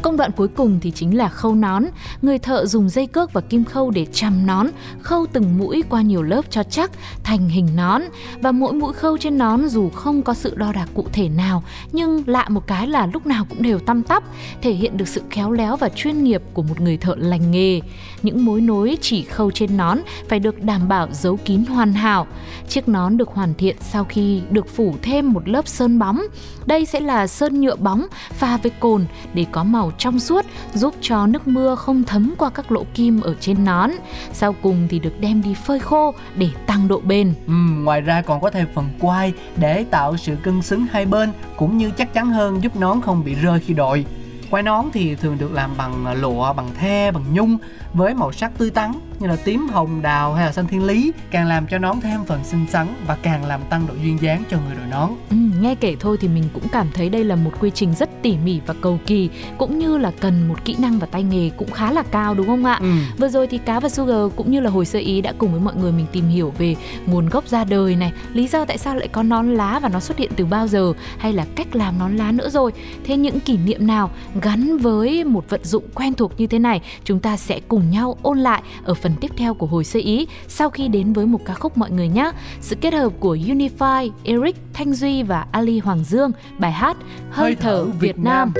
Công 0.03 0.17
đoạn 0.17 0.31
cuối 0.33 0.49
cùng 0.49 0.79
thì 0.81 0.91
chính 0.91 1.17
là 1.17 1.29
khâu 1.29 1.55
nón. 1.55 1.85
Người 2.23 2.39
thợ 2.39 2.67
dùng 2.67 2.89
dây 2.89 3.07
cước 3.07 3.33
và 3.33 3.41
kim 3.41 3.65
khâu 3.65 3.91
để 3.91 4.07
chằm 4.13 4.47
nón, 4.47 4.67
khâu 5.01 5.27
từng 5.33 5.59
mũi 5.59 5.83
qua 5.89 6.03
nhiều 6.03 6.23
lớp 6.23 6.45
cho 6.51 6.63
chắc 6.63 6.91
thành 7.25 7.49
hình 7.49 7.69
nón. 7.77 8.03
Và 8.41 8.53
mỗi 8.53 8.73
mũi 8.73 8.93
khâu 8.93 9.19
trên 9.19 9.39
nón 9.39 9.69
dù 9.69 9.91
không 9.91 10.23
có 10.23 10.35
sự 10.35 10.55
đo 10.57 10.73
đạc 10.73 10.89
cụ 10.95 11.07
thể 11.13 11.29
nào, 11.29 11.63
nhưng 11.93 12.23
lạ 12.27 12.47
một 12.49 12.67
cái 12.67 12.87
là 12.87 13.07
lúc 13.07 13.27
nào 13.27 13.47
cũng 13.49 13.63
đều 13.63 13.79
tăm 13.79 14.03
tắp, 14.03 14.23
thể 14.63 14.73
hiện 14.73 14.97
được 14.97 15.09
sự 15.09 15.23
khéo 15.31 15.53
léo 15.53 15.77
và 15.77 15.89
chuyên 15.89 16.25
nghiệp 16.25 16.43
của 16.55 16.63
một 16.63 16.81
người 16.81 16.97
thợ 16.97 17.15
lành 17.19 17.51
nghề. 17.51 17.81
Những 18.23 18.45
mối 18.45 18.61
nối 18.61 18.99
chỉ 19.01 19.23
khâu 19.23 19.51
trên 19.51 19.77
nón 19.77 19.99
phải 20.29 20.39
được 20.39 20.63
đảm 20.63 20.89
bảo 20.89 21.09
giấu 21.13 21.37
kín 21.37 21.65
hoàn 21.65 21.93
hảo. 21.93 22.27
Chiếc 22.69 22.89
nón 22.89 23.17
được 23.17 23.29
hoàn 23.29 23.55
thiện 23.55 23.77
sau 23.81 24.05
khi 24.05 24.43
được 24.51 24.69
phủ 24.69 24.95
thêm 25.03 25.33
một 25.33 25.49
lớp 25.49 25.69
sơn 25.69 25.99
bóng. 25.99 26.23
Đây 26.67 26.87
sẽ 26.87 27.01
là 27.01 27.27
sơn 27.27 27.61
nhựa 27.61 27.77
bóng 27.77 28.07
pha 28.33 28.57
với 28.57 28.71
cồn 28.81 29.05
để 29.35 29.47
có 29.53 29.65
màu 29.65 29.92
trong 29.99 30.21
suốt 30.21 30.45
giúp 30.75 30.95
cho 31.01 31.27
nước 31.27 31.49
mưa 31.49 31.75
không 31.75 32.05
thấm 32.05 32.35
qua 32.39 32.51
các 32.51 32.73
lỗ 32.73 32.85
kim 32.95 33.21
ở 33.21 33.35
trên 33.41 33.65
nón. 33.65 33.91
Sau 34.33 34.55
cùng 34.63 34.89
thì 34.91 34.99
được 34.99 35.21
đem 35.21 35.43
đi 35.43 35.55
phơi 35.55 35.79
khô 35.79 36.15
để 36.35 36.49
tăng 36.67 36.89
độ 36.89 37.01
bền. 37.01 37.35
Ừ, 37.47 37.53
ngoài 37.83 38.01
ra 38.01 38.23
còn 38.23 38.41
có 38.41 38.51
thêm 38.51 38.67
phần 38.75 38.89
quai 39.01 39.33
để 39.57 39.85
tạo 39.91 40.17
sự 40.17 40.37
cân 40.43 40.63
xứng 40.63 40.87
hai 40.91 41.07
bên 41.07 41.33
cũng 41.57 41.79
như 41.79 41.91
chắc 41.91 42.15
chắn 42.15 42.31
hơn 42.31 42.63
giúp 42.63 42.77
nón 42.77 43.01
không 43.01 43.25
bị 43.25 43.35
rơi 43.35 43.61
khi 43.61 43.75
đội. 43.75 44.07
Quai 44.51 44.63
nón 44.63 44.85
thì 44.93 45.15
thường 45.15 45.39
được 45.39 45.53
làm 45.53 45.71
bằng 45.77 46.05
à, 46.07 46.15
lụa, 46.15 46.53
bằng 46.53 46.69
the, 46.75 47.11
bằng 47.11 47.25
nhung 47.33 47.59
với 47.95 48.15
màu 48.15 48.33
sắc 48.33 48.59
tươi 48.59 48.71
tắn 48.71 48.93
như 49.19 49.29
là 49.29 49.37
tím, 49.37 49.69
hồng, 49.69 50.03
đào 50.03 50.35
hay 50.35 50.47
là 50.47 50.53
xanh 50.53 50.67
thiên 50.67 50.85
lý 50.85 51.13
càng 51.31 51.47
làm 51.47 51.67
cho 51.67 51.79
nón 51.79 52.01
thêm 52.01 52.25
phần 52.25 52.45
xinh 52.45 52.67
xắn 52.71 52.95
và 53.07 53.17
càng 53.23 53.45
làm 53.45 53.61
tăng 53.71 53.87
độ 53.87 53.95
duyên 54.03 54.19
dáng 54.21 54.45
cho 54.51 54.59
người 54.67 54.77
đội 54.77 54.87
nón. 54.91 55.11
Ừ, 55.31 55.37
nghe 55.61 55.75
kể 55.75 55.97
thôi 56.01 56.17
thì 56.21 56.29
mình 56.29 56.45
cũng 56.53 56.69
cảm 56.73 56.87
thấy 56.95 57.09
đây 57.09 57.25
là 57.25 57.37
một 57.37 57.51
quy 57.61 57.71
trình 57.75 57.95
rất 57.95 58.23
tỉ 58.23 58.37
mỉ 58.45 58.61
và 58.67 58.75
cầu 58.81 58.99
kỳ 59.07 59.29
cũng 59.59 59.79
như 59.79 59.99
là 59.99 60.13
cần 60.21 60.49
một 60.49 60.65
kỹ 60.65 60.77
năng 60.79 60.99
và 60.99 61.07
tay 61.07 61.23
nghề 61.23 61.51
cũng 61.57 61.71
khá 61.71 61.93
là 61.93 62.03
cao 62.03 62.35
đúng 62.35 62.47
không 62.47 62.65
ạ? 62.65 62.79
Ừ. 62.81 62.93
Vừa 63.19 63.29
rồi 63.29 63.47
thì 63.47 63.59
cá 63.59 63.81
và 63.81 63.89
Sugar 63.89 64.33
cũng 64.37 64.51
như 64.51 64.61
là 64.61 64.71
hồi 64.71 64.87
sơ 64.87 64.99
ý 64.99 65.21
đã 65.21 65.33
cùng 65.39 65.53
với 65.53 65.61
mọi 65.61 65.75
người 65.75 65.93
mình 65.93 66.07
tìm 66.13 66.29
hiểu 66.29 66.53
về 66.59 66.77
nguồn 67.07 67.29
gốc 67.29 67.49
ra 67.49 67.65
đời 67.65 67.97
này, 67.97 68.13
lý 68.33 68.49
do 68.49 68.65
tại 68.65 68.79
sao 68.79 68.97
lại 68.97 69.09
có 69.09 69.23
nón 69.23 69.55
lá 69.55 69.79
và 69.83 69.89
nó 69.89 70.01
xuất 70.01 70.19
hiện 70.19 70.31
từ 70.37 70.45
bao 70.45 70.69
giờ 70.69 70.93
hay 71.19 71.33
là 71.33 71.47
cách 71.55 71.77
làm 71.77 71.99
nón 71.99 72.17
lá 72.17 72.33
nữa 72.33 72.51
rồi. 72.51 72.73
Thế 73.05 73.17
những 73.17 73.41
kỷ 73.41 73.57
niệm 73.57 73.87
nào 73.87 74.11
gắn 74.43 74.79
với 74.79 75.25
một 75.25 75.45
vận 75.49 75.65
dụng 75.65 75.85
quen 75.95 76.15
thuộc 76.15 76.33
như 76.41 76.47
thế 76.47 76.59
này 76.59 76.81
chúng 77.05 77.21
ta 77.21 77.37
sẽ 77.37 77.61
cùng 77.69 77.82
nhau 77.91 78.17
ôn 78.23 78.39
lại 78.39 78.63
ở 78.85 78.95
phần 78.95 79.13
tiếp 79.21 79.31
theo 79.37 79.55
của 79.55 79.67
hồi 79.67 79.85
sơ 79.85 80.01
ý 80.01 80.27
sau 80.49 80.71
khi 80.71 80.89
đến 80.89 81.13
với 81.13 81.27
một 81.27 81.41
ca 81.47 81.55
khúc 81.55 81.79
mọi 81.79 81.91
người 81.91 82.09
nhé. 82.09 82.31
Sự 82.61 82.77
kết 82.81 82.95
hợp 82.95 83.13
của 83.21 83.37
Unify, 83.37 84.11
Eric, 84.25 84.57
Thanh 84.73 84.95
Duy 84.95 85.23
và 85.23 85.47
Ali 85.53 85.79
Hoàng 85.79 86.05
Dương, 86.05 86.33
bài 86.59 86.73
hát 86.73 86.97
Hơi 87.31 87.55
thở 87.55 87.85
Việt 87.85 88.19
Nam. 88.19 88.53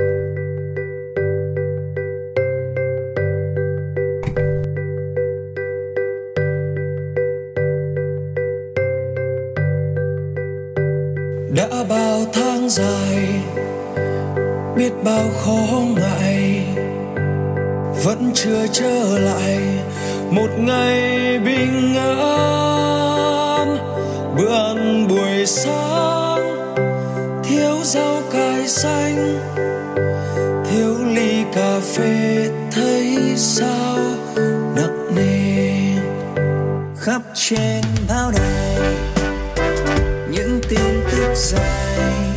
đã 11.55 11.83
bao 11.89 12.19
tháng 12.33 12.69
dài 12.69 13.27
biết 14.75 14.91
bao 15.05 15.29
khó 15.29 15.81
ngại 15.95 16.52
vẫn 18.03 18.31
chưa 18.33 18.67
trở 18.73 19.19
lại. 19.19 19.59
Một 20.31 20.49
ngày 20.57 21.39
bình 21.39 21.95
an 21.95 23.77
bữa 24.37 24.53
ăn 24.53 25.07
buổi 25.07 25.45
sáng, 25.45 26.41
thiếu 27.43 27.75
rau 27.83 28.21
cải 28.31 28.67
xanh, 28.67 29.39
thiếu 30.71 30.95
ly 31.15 31.43
cà 31.53 31.79
phê, 31.79 32.49
thấy 32.71 33.17
sao? 33.35 33.97
Nặng 34.75 35.15
nề 35.15 35.71
khắp 36.99 37.21
trên 37.33 37.81
báo 38.09 38.31
đài, 38.31 38.77
những 40.31 40.59
tin 40.69 41.03
tức 41.11 41.33
dài. 41.35 42.32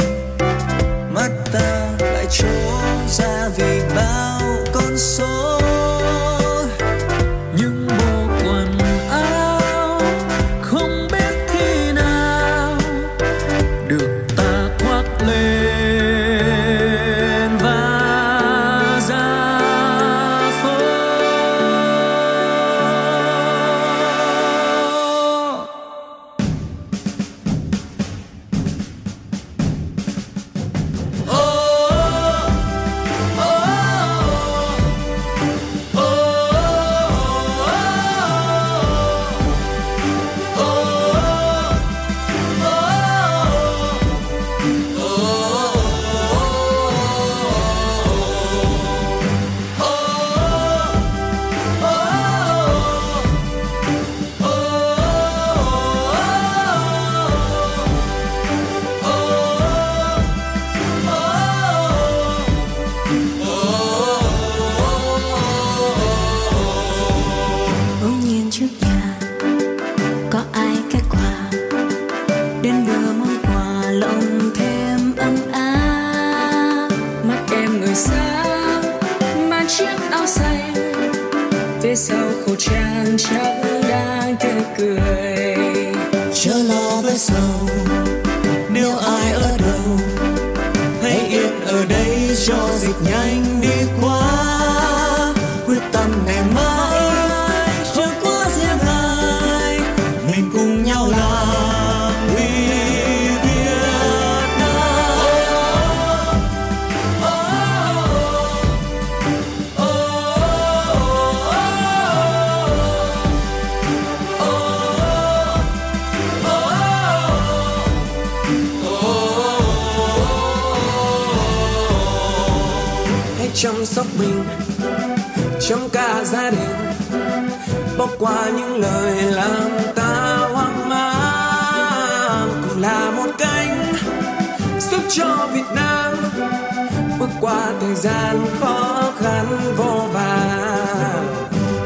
Gian 137.97 138.47
khó 138.61 139.13
khăn 139.19 139.47
vô 139.77 140.09
vàn. 140.13 141.27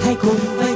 Hãy 0.03 0.17
cùng 0.23 0.57
với 0.57 0.70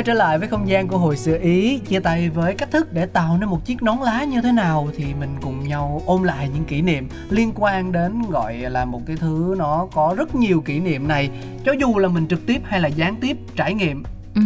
Quay 0.00 0.04
trở 0.04 0.14
lại 0.14 0.38
với 0.38 0.48
không 0.48 0.68
gian 0.68 0.88
của 0.88 0.98
hồi 0.98 1.16
xưa 1.16 1.38
Ý 1.42 1.78
Chia 1.78 2.00
tay 2.00 2.30
với 2.30 2.54
cách 2.54 2.70
thức 2.70 2.92
để 2.92 3.06
tạo 3.06 3.36
nên 3.40 3.48
một 3.48 3.64
chiếc 3.64 3.82
nón 3.82 3.98
lá 3.98 4.24
như 4.24 4.40
thế 4.42 4.52
nào 4.52 4.88
Thì 4.96 5.04
mình 5.20 5.36
cùng 5.42 5.68
nhau 5.68 6.02
ôn 6.06 6.22
lại 6.22 6.48
những 6.54 6.64
kỷ 6.64 6.82
niệm 6.82 7.08
Liên 7.30 7.52
quan 7.54 7.92
đến 7.92 8.22
gọi 8.30 8.56
là 8.56 8.84
một 8.84 9.00
cái 9.06 9.16
thứ 9.16 9.54
nó 9.58 9.88
có 9.94 10.14
rất 10.18 10.34
nhiều 10.34 10.60
kỷ 10.60 10.80
niệm 10.80 11.08
này 11.08 11.30
Cho 11.64 11.72
dù 11.72 11.98
là 11.98 12.08
mình 12.08 12.26
trực 12.26 12.46
tiếp 12.46 12.60
hay 12.64 12.80
là 12.80 12.88
gián 12.88 13.16
tiếp 13.20 13.36
trải 13.56 13.74
nghiệm 13.74 14.02
Ừ. 14.34 14.40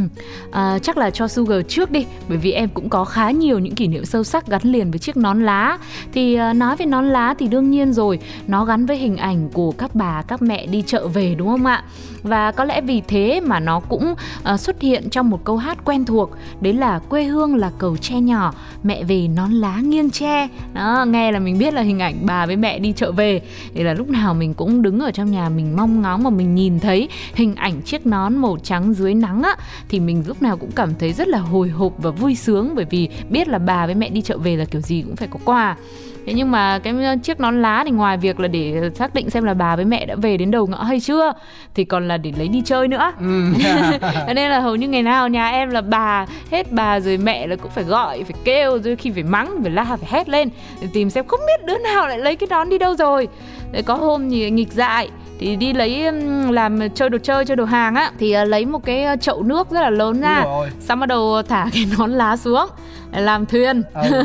À, 0.53 0.79
chắc 0.83 0.97
là 0.97 1.11
cho 1.11 1.29
Sugar 1.29 1.61
trước 1.69 1.91
đi 1.91 2.07
bởi 2.29 2.39
vì 2.39 2.53
em 2.53 2.69
cũng 2.69 2.89
có 2.89 3.05
khá 3.05 3.31
nhiều 3.31 3.59
những 3.59 3.75
kỷ 3.75 3.89
niệm 3.89 4.05
sâu 4.05 4.25
sắc 4.25 4.47
gắn 4.47 4.63
liền 4.63 4.91
với 4.91 4.99
chiếc 4.99 5.17
nón 5.17 5.43
lá 5.43 5.79
thì 6.13 6.35
à, 6.35 6.53
nói 6.53 6.77
về 6.77 6.87
nón 6.87 7.09
lá 7.09 7.35
thì 7.39 7.49
đương 7.49 7.71
nhiên 7.71 7.93
rồi 7.93 8.19
nó 8.47 8.65
gắn 8.65 8.87
với 8.87 8.97
hình 8.97 9.17
ảnh 9.17 9.49
của 9.53 9.73
các 9.73 9.95
bà 9.95 10.23
các 10.23 10.43
mẹ 10.43 10.67
đi 10.67 10.83
chợ 10.87 11.09
về 11.09 11.35
đúng 11.35 11.49
không 11.49 11.67
ạ 11.67 11.85
và 12.25 12.53
có 12.53 12.65
lẽ 12.65 12.81
vì 12.81 13.03
thế 13.09 13.41
mà 13.41 13.61
nó 13.61 13.81
cũng 13.81 14.15
uh, 14.53 14.61
xuất 14.61 14.81
hiện 14.81 15.11
trong 15.11 15.31
một 15.31 15.45
câu 15.45 15.57
hát 15.57 15.79
quen 15.85 16.05
thuộc 16.05 16.31
đấy 16.61 16.73
là 16.73 16.99
quê 16.99 17.25
hương 17.25 17.57
là 17.57 17.71
cầu 17.79 17.97
tre 17.97 18.21
nhỏ 18.21 18.55
mẹ 18.83 19.05
về 19.05 19.29
nón 19.29 19.51
lá 19.51 19.81
nghiêng 19.81 20.11
tre. 20.11 20.49
Đó 20.73 21.05
nghe 21.09 21.33
là 21.33 21.39
mình 21.39 21.59
biết 21.59 21.75
là 21.75 21.83
hình 21.83 21.99
ảnh 21.99 22.15
bà 22.23 22.47
với 22.47 22.57
mẹ 22.57 22.79
đi 22.79 22.93
chợ 22.93 23.13
về. 23.13 23.41
Thì 23.75 23.83
là 23.83 23.95
lúc 23.95 24.09
nào 24.09 24.35
mình 24.35 24.55
cũng 24.55 24.83
đứng 24.83 25.01
ở 25.01 25.11
trong 25.11 25.31
nhà 25.31 25.49
mình 25.49 25.77
mong 25.77 26.03
ngóng 26.03 26.23
mà 26.23 26.31
mình 26.31 26.55
nhìn 26.55 26.81
thấy 26.81 27.09
hình 27.35 27.55
ảnh 27.55 27.83
chiếc 27.83 28.07
nón 28.07 28.37
màu 28.37 28.59
trắng 28.63 28.95
dưới 28.95 29.15
nắng 29.15 29.43
á 29.43 29.57
thì 29.89 30.01
mình 30.01 30.25
lúc 30.27 30.43
nào 30.43 30.57
cũng 30.57 30.71
cảm 30.71 30.95
thấy 30.99 31.13
rất 31.13 31.29
là 31.29 31.39
hồi 31.39 31.69
hộp 31.69 31.93
và 31.99 32.11
vui 32.11 32.35
sướng 32.35 32.75
bởi 32.75 32.85
vì 32.91 33.09
biết 33.31 33.49
là 33.49 33.59
bà 33.59 33.87
với 33.87 33.95
mẹ 33.95 34.09
đi 34.09 34.23
chợ 34.23 34.39
về 34.39 34.57
là 34.57 34.65
kiểu 34.65 34.81
gì 34.81 35.03
cũng 35.03 35.17
phải 35.17 35.29
có 35.29 35.39
quà 35.45 35.77
thế 36.27 36.33
nhưng 36.33 36.51
mà 36.51 36.79
cái 36.79 36.95
chiếc 37.23 37.41
nón 37.41 37.63
lá 37.63 37.83
thì 37.85 37.91
ngoài 37.91 38.17
việc 38.17 38.41
là 38.41 38.49
để 38.49 38.91
xác 38.95 39.15
định 39.15 39.31
xem 39.31 39.45
là 39.45 39.55
bà 39.55 39.77
với 39.77 39.85
mẹ 39.85 40.07
đã 40.07 40.15
về 40.15 40.37
đến 40.37 40.51
đầu 40.51 40.67
ngõ 40.67 40.83
hay 40.83 41.01
chưa 41.01 41.33
thì 41.75 41.85
còn 41.85 42.09
là 42.09 42.17
để 42.17 42.33
lấy 42.39 42.49
đi 42.49 42.63
chơi 42.65 42.89
nữa. 42.89 43.13
Ừ. 43.21 43.43
nên 44.35 44.51
là 44.51 44.61
hầu 44.61 44.77
như 44.77 44.89
ngày 44.89 45.03
nào 45.03 45.29
nhà 45.29 45.49
em 45.49 45.71
là 45.71 45.81
bà 45.81 46.27
hết 46.51 46.73
bà 46.73 47.01
rồi 47.01 47.17
mẹ 47.17 47.47
là 47.47 47.57
cũng 47.57 47.71
phải 47.71 47.85
gọi 47.85 48.25
phải 48.25 48.41
kêu 48.45 48.79
rồi 48.79 48.97
khi 48.97 49.11
phải 49.11 49.23
mắng 49.23 49.59
phải 49.63 49.71
la 49.71 49.85
phải 49.85 50.09
hét 50.11 50.29
lên 50.29 50.49
để 50.81 50.89
tìm 50.93 51.11
xem 51.11 51.27
không 51.27 51.41
biết 51.47 51.67
đứa 51.67 51.79
nào 51.79 52.09
lại 52.09 52.19
lấy 52.19 52.37
cái 52.37 52.47
nón 52.51 52.69
đi 52.69 52.79
đâu 52.79 52.97
rồi. 52.97 53.29
Đấy, 53.73 53.83
có 53.83 53.95
hôm 53.95 54.31
thì 54.31 54.51
nghịch 54.51 54.73
dại 54.73 55.09
thì 55.39 55.57
đi 55.57 55.73
lấy 55.73 56.13
làm 56.51 56.79
chơi 56.95 57.11
đồ 57.11 57.19
chơi 57.23 57.45
chơi 57.45 57.57
đồ 57.57 57.65
hàng 57.65 57.95
á 57.95 58.13
thì 58.19 58.37
uh, 58.43 58.49
lấy 58.49 58.67
một 58.67 58.85
cái 58.85 59.07
chậu 59.21 59.43
nước 59.43 59.71
rất 59.71 59.81
là 59.81 59.91
lớn 59.91 60.21
ra 60.21 60.45
xong 60.81 61.01
bắt 61.01 61.07
đầu 61.07 61.43
thả 61.43 61.67
cái 61.73 61.87
nón 61.99 62.11
lá 62.11 62.37
xuống 62.37 62.69
làm 63.21 63.47
thuyền. 63.47 63.83
Ừ, 63.95 64.25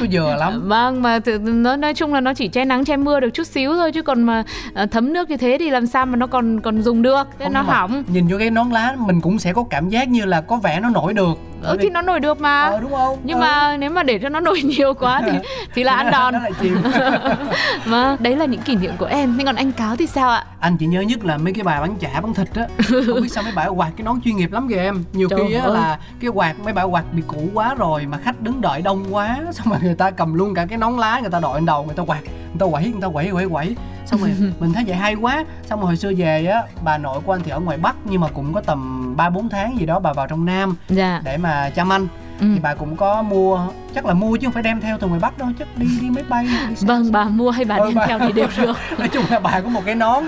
có 0.00 0.06
dừa 0.12 0.36
lắm. 0.38 0.62
Vâng 0.68 1.02
mà 1.02 1.18
nó 1.40 1.76
nói 1.76 1.94
chung 1.94 2.14
là 2.14 2.20
nó 2.20 2.34
chỉ 2.34 2.48
che 2.48 2.64
nắng 2.64 2.84
che 2.84 2.96
mưa 2.96 3.20
được 3.20 3.30
chút 3.34 3.46
xíu 3.46 3.74
thôi 3.74 3.92
chứ 3.92 4.02
còn 4.02 4.22
mà 4.22 4.44
uh, 4.82 4.90
thấm 4.90 5.12
nước 5.12 5.30
như 5.30 5.36
thế 5.36 5.56
thì 5.60 5.70
làm 5.70 5.86
sao 5.86 6.06
mà 6.06 6.16
nó 6.16 6.26
còn 6.26 6.60
còn 6.60 6.82
dùng 6.82 7.02
được? 7.02 7.28
Thế 7.38 7.48
nó 7.48 7.62
hỏng. 7.62 8.02
nhìn 8.06 8.28
vô 8.28 8.38
cái 8.38 8.50
nón 8.50 8.70
lá 8.70 8.94
mình 8.98 9.20
cũng 9.20 9.38
sẽ 9.38 9.52
có 9.52 9.64
cảm 9.70 9.88
giác 9.88 10.08
như 10.08 10.24
là 10.24 10.40
có 10.40 10.56
vẻ 10.56 10.80
nó 10.80 10.88
nổi 10.88 11.14
được. 11.14 11.38
Ừ, 11.62 11.76
thì 11.80 11.90
nó 11.90 12.02
nổi 12.02 12.20
được 12.20 12.40
mà. 12.40 12.62
Ờ, 12.62 12.80
đúng 12.80 12.92
không? 12.92 13.18
Nhưng 13.24 13.38
ừ. 13.38 13.40
mà 13.40 13.76
nếu 13.76 13.90
mà 13.90 14.02
để 14.02 14.18
cho 14.18 14.28
nó 14.28 14.40
nổi 14.40 14.62
nhiều 14.64 14.94
quá 14.94 15.22
thì 15.26 15.38
thì 15.74 15.84
là 15.84 15.92
ăn 15.92 16.10
đòn. 16.10 16.34
Mà 17.86 18.16
đấy 18.20 18.36
là 18.36 18.44
những 18.44 18.60
kỷ 18.60 18.76
niệm 18.76 18.92
của 18.98 19.06
em. 19.06 19.34
Nhưng 19.36 19.46
còn 19.46 19.56
anh 19.56 19.72
cáo 19.72 19.96
thì 19.96 20.06
sao 20.06 20.30
ạ? 20.30 20.44
Anh 20.60 20.76
chỉ 20.76 20.86
nhớ 20.86 21.00
nhất 21.00 21.24
là 21.24 21.36
mấy 21.36 21.52
cái 21.52 21.64
bài 21.64 21.80
bán 21.80 21.96
chả 21.96 22.20
bán 22.20 22.34
thịt 22.34 22.48
á. 22.54 22.66
Không 23.06 23.22
biết 23.22 23.28
sao 23.28 23.42
mấy 23.42 23.52
bà 23.56 23.66
quạt 23.66 23.90
cái 23.96 24.04
nón 24.04 24.20
chuyên 24.24 24.36
nghiệp 24.36 24.52
lắm 24.52 24.68
kìa 24.68 24.76
em. 24.76 25.04
Nhiều 25.12 25.28
Trời 25.28 25.40
khi 25.48 25.54
á 25.54 25.66
là 25.66 25.98
cái 26.20 26.30
quạt 26.30 26.54
mấy 26.64 26.72
bà 26.72 26.82
quạt 26.82 27.04
bị 27.12 27.22
cũ 27.26 27.48
quá 27.54 27.74
rồi 27.74 28.06
mà 28.06 28.18
khách 28.22 28.40
đứng 28.40 28.60
đợi 28.60 28.82
đông 28.82 29.14
quá 29.14 29.40
xong 29.52 29.68
rồi 29.68 29.78
người 29.82 29.94
ta 29.94 30.10
cầm 30.10 30.34
luôn 30.34 30.54
cả 30.54 30.66
cái 30.66 30.78
nón 30.78 30.96
lá 30.96 31.20
người 31.20 31.30
ta 31.30 31.40
đội 31.40 31.54
lên 31.54 31.66
đầu 31.66 31.84
người 31.84 31.94
ta 31.94 32.02
quạt 32.02 32.20
người 32.24 32.58
ta 32.58 32.66
quẩy 32.66 32.84
người 32.84 33.02
ta 33.02 33.08
quẩy 33.08 33.30
quẩy 33.30 33.48
quẩy 33.48 33.76
xong 34.06 34.20
rồi 34.20 34.30
mình 34.60 34.72
thấy 34.72 34.84
vậy 34.86 34.96
hay 34.96 35.14
quá 35.14 35.44
xong 35.62 35.80
rồi 35.80 35.86
hồi 35.86 35.96
xưa 35.96 36.12
về 36.16 36.46
á 36.46 36.62
bà 36.84 36.98
nội 36.98 37.20
của 37.20 37.32
anh 37.32 37.40
thì 37.44 37.50
ở 37.50 37.60
ngoài 37.60 37.78
bắc 37.78 37.96
nhưng 38.04 38.20
mà 38.20 38.28
cũng 38.28 38.52
có 38.52 38.60
tầm 38.60 39.12
ba 39.16 39.30
bốn 39.30 39.48
tháng 39.48 39.78
gì 39.78 39.86
đó 39.86 40.00
bà 40.00 40.12
vào 40.12 40.26
trong 40.26 40.44
nam 40.44 40.76
dạ. 40.88 41.20
để 41.24 41.36
mà 41.36 41.70
chăm 41.70 41.92
anh 41.92 42.06
ừ. 42.40 42.46
thì 42.54 42.60
bà 42.60 42.74
cũng 42.74 42.96
có 42.96 43.22
mua 43.22 43.66
chắc 43.94 44.06
là 44.06 44.14
mua 44.14 44.36
chứ 44.36 44.46
không 44.46 44.52
phải 44.52 44.62
đem 44.62 44.80
theo 44.80 44.98
từ 44.98 45.06
ngoài 45.06 45.20
bắc 45.20 45.38
đâu 45.38 45.48
chắc 45.58 45.68
đi 45.76 45.86
đi 46.00 46.10
máy 46.10 46.24
bay 46.28 46.44
đi 46.44 46.74
vâng 46.80 47.12
bà 47.12 47.24
mua 47.24 47.50
hay 47.50 47.64
bà 47.64 47.76
ừ, 47.76 47.84
đem 47.86 47.94
bà... 47.94 48.06
theo 48.06 48.18
thì 48.18 48.32
đều 48.32 48.48
được 48.56 48.76
nói 48.98 49.08
chung 49.08 49.24
là 49.30 49.38
bà 49.38 49.60
có 49.60 49.68
một 49.68 49.82
cái 49.84 49.94
nón 49.94 50.24